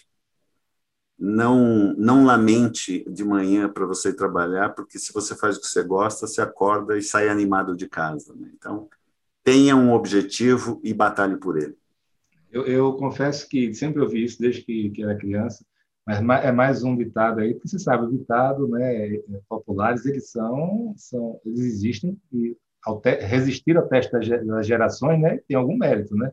[1.17, 5.83] não não lamente de manhã para você trabalhar, porque se você faz o que você
[5.83, 8.33] gosta, você acorda e sai animado de casa.
[8.35, 8.49] Né?
[8.53, 8.89] Então,
[9.43, 11.77] tenha um objetivo e batalhe por ele.
[12.51, 15.65] Eu, eu confesso que sempre ouvi isso desde que, que era criança,
[16.05, 20.93] mas é mais um ditado aí, porque você sabe, o ditado, né, populares, eles são,
[20.95, 22.55] são eles existem e
[22.85, 26.31] ao te, resistir ao teste das gerações, né, tem algum mérito, né?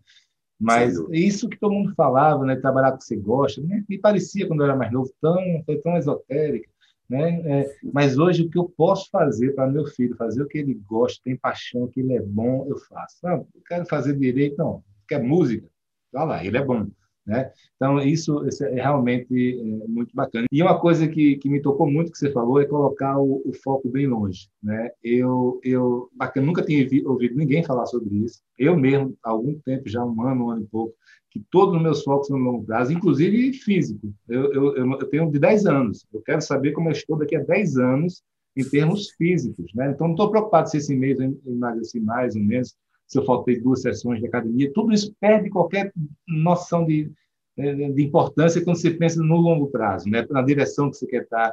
[0.62, 4.46] Mas isso que todo mundo falava, né, trabalhar com que você gosta, né, me parecia
[4.46, 5.36] quando eu era mais novo tão,
[5.66, 6.66] foi tão esotérico,
[7.10, 7.42] né?
[7.44, 10.74] É, mas hoje o que eu posso fazer para meu filho, fazer o que ele
[10.74, 13.16] gosta, tem paixão, que ele é bom, eu faço.
[13.26, 14.82] Ah, eu quero fazer direito, não.
[15.08, 15.68] Quer música?
[16.12, 16.86] Vai lá, ele é bom.
[17.24, 17.50] Né?
[17.76, 20.46] Então, isso, isso, é realmente é, muito bacana.
[20.50, 23.52] E uma coisa que, que me tocou muito que você falou é colocar o, o
[23.62, 24.48] foco bem longe.
[24.62, 24.90] Né?
[25.02, 28.40] Eu, eu bacana, nunca tinha ouvido ninguém falar sobre isso.
[28.58, 30.94] Eu mesmo, há algum tempo, já um ano, um ano e pouco,
[31.30, 34.12] que todos os meus focos são no longo prazo, inclusive físico.
[34.28, 36.06] Eu, eu, eu, tenho de 10 anos.
[36.12, 38.22] Eu quero saber como eu estou daqui a 10 anos
[38.54, 39.72] em termos físicos.
[39.74, 39.90] Né?
[39.90, 42.76] Então, não estou preocupado se esse mês eu emagreci mais ou menos
[43.06, 45.92] se eu faltei duas sessões de academia, tudo isso perde qualquer
[46.26, 47.10] noção de,
[47.56, 50.26] de importância quando você pensa no longo prazo, né?
[50.30, 51.52] na direção que você quer estar.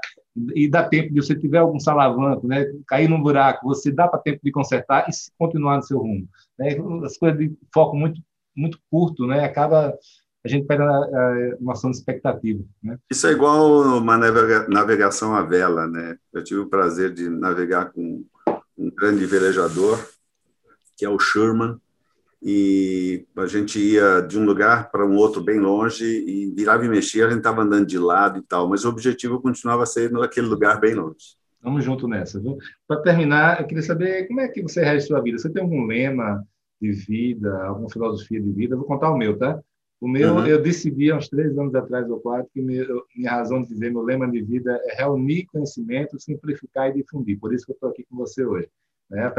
[0.56, 2.66] E dá tempo de você tiver algum salavanco, né?
[2.88, 6.28] cair num buraco, você dá para tempo de consertar e continuar no seu rumo.
[6.58, 6.78] Né?
[7.04, 8.22] As coisas de foco muito,
[8.56, 9.44] muito curto, né?
[9.44, 9.94] acaba
[10.42, 12.64] a gente perde a, a noção de expectativa.
[12.82, 12.98] Né?
[13.12, 15.86] Isso é igual uma navegação à vela.
[15.86, 16.18] Né?
[16.34, 18.24] Eu tive o prazer de navegar com
[18.78, 20.00] um grande velejador
[21.00, 21.78] que é o Sherman,
[22.42, 26.90] e a gente ia de um lugar para um outro bem longe e virava e
[26.90, 30.48] mexia, a gente estava andando de lado e tal, mas o objetivo continuava sendo aquele
[30.48, 31.38] lugar bem longe.
[31.62, 32.42] Vamos junto nessa.
[32.86, 35.38] Para terminar, eu queria saber como é que você rege sua vida.
[35.38, 36.46] Você tem algum lema
[36.82, 38.76] de vida, alguma filosofia de vida?
[38.76, 39.60] Eu vou contar o meu, tá?
[40.00, 40.48] O meu, uhum.
[40.48, 43.92] eu decidi há uns três anos atrás ou quatro que minha, minha razão de viver,
[43.92, 47.38] meu lema de vida é reunir conhecimento, simplificar e difundir.
[47.38, 48.70] Por isso que eu estou aqui com você hoje
[49.10, 49.32] né?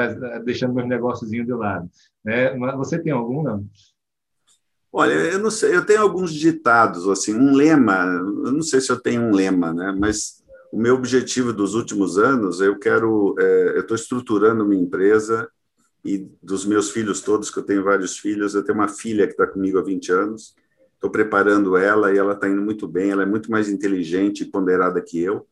[0.44, 1.88] deixando meus negócios de lado.
[2.24, 2.56] Né?
[2.76, 3.66] Você tem algum, não?
[4.92, 8.04] Olha, eu não sei, eu tenho alguns ditados, assim, um lema,
[8.44, 9.94] eu não sei se eu tenho um lema, né?
[9.96, 10.42] mas
[10.72, 15.48] o meu objetivo dos últimos anos, eu quero, é, eu estou estruturando uma empresa
[16.04, 19.32] e dos meus filhos todos, que eu tenho vários filhos, eu tenho uma filha que
[19.32, 20.56] está comigo há 20 anos,
[20.94, 24.50] estou preparando ela e ela está indo muito bem, ela é muito mais inteligente e
[24.50, 25.46] ponderada que eu,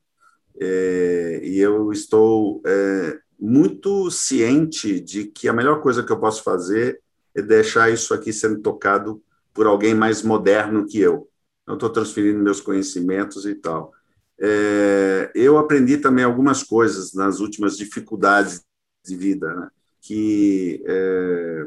[0.61, 6.43] é, e eu estou é, muito ciente de que a melhor coisa que eu posso
[6.43, 7.01] fazer
[7.35, 9.23] é deixar isso aqui sendo tocado
[9.55, 11.29] por alguém mais moderno que eu.
[11.67, 13.93] Eu estou transferindo meus conhecimentos e tal.
[14.41, 18.63] É, eu aprendi também algumas coisas nas últimas dificuldades
[19.05, 19.69] de vida, né?
[20.01, 21.67] que é,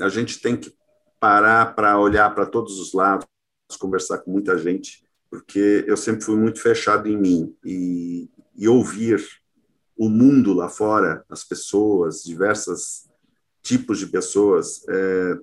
[0.00, 0.74] a gente tem que
[1.18, 3.26] parar para olhar para todos os lados,
[3.78, 9.24] conversar com muita gente, porque eu sempre fui muito fechado em mim e, e ouvir
[10.00, 13.06] o mundo lá fora, as pessoas, diversos
[13.62, 15.38] tipos de pessoas, é,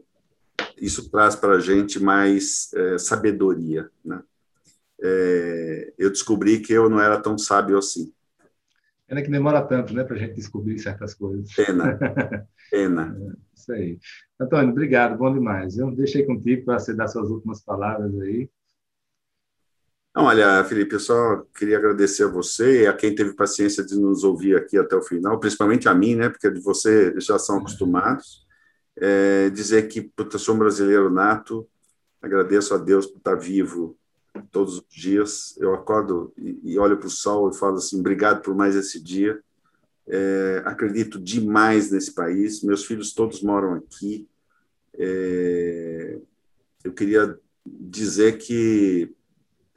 [0.81, 4.19] isso traz para a gente mais é, sabedoria, né?
[4.99, 8.11] É, eu descobri que eu não era tão sábio assim.
[9.05, 11.53] Pena que demora tanto, né, para a gente descobrir certas coisas.
[11.53, 11.99] Pena,
[12.71, 13.15] pena.
[13.15, 13.99] É, isso aí.
[14.39, 15.77] Antônio, obrigado, bom demais.
[15.77, 18.49] Eu deixei contigo para você dar suas últimas palavras aí.
[20.17, 23.95] Não, olha, Felipe, eu só queria agradecer a você e a quem teve paciência de
[23.99, 27.59] nos ouvir aqui até o final, principalmente a mim, né, porque de você já são
[27.59, 28.43] acostumados.
[28.95, 31.69] É, dizer que, puta, sou um brasileiro nato,
[32.19, 33.95] agradeço a Deus por estar vivo
[34.51, 35.55] todos os dias.
[35.59, 38.99] Eu acordo e, e olho para o sol e falo assim: obrigado por mais esse
[38.99, 39.39] dia.
[40.07, 42.63] É, acredito demais nesse país.
[42.63, 44.27] Meus filhos todos moram aqui.
[44.97, 46.17] É,
[46.83, 49.15] eu queria dizer que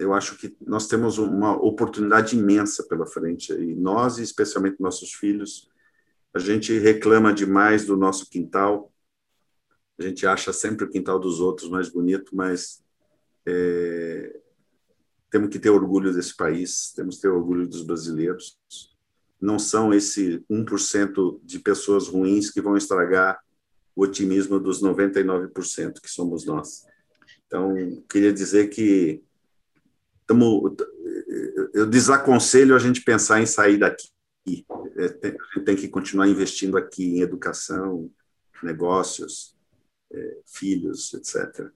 [0.01, 5.68] eu acho que nós temos uma oportunidade imensa pela frente e nós, especialmente nossos filhos,
[6.32, 8.90] a gente reclama demais do nosso quintal.
[9.98, 12.82] A gente acha sempre o quintal dos outros mais bonito, mas
[13.44, 14.40] é,
[15.30, 18.59] temos que ter orgulho desse país, temos que ter orgulho dos brasileiros.
[19.38, 23.38] Não são esse 1% de pessoas ruins que vão estragar
[23.94, 26.86] o otimismo dos 99% que somos nós.
[27.46, 27.74] Então,
[28.09, 29.22] queria dizer que
[30.30, 30.76] tamo,
[31.74, 34.08] eu desaconselho a gente pensar em sair daqui.
[34.96, 38.08] É, tem, tem que continuar investindo aqui em educação,
[38.62, 39.56] negócios,
[40.12, 41.68] é, filhos, etc.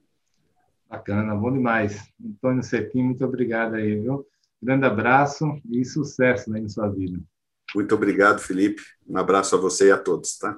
[0.89, 2.01] Bacana, bom demais.
[2.23, 4.25] Antônio Cetim, muito obrigado aí, viu?
[4.61, 7.19] Grande abraço e sucesso aí na sua vida.
[7.75, 8.81] Muito obrigado, Felipe.
[9.05, 10.57] Um abraço a você e a todos, tá?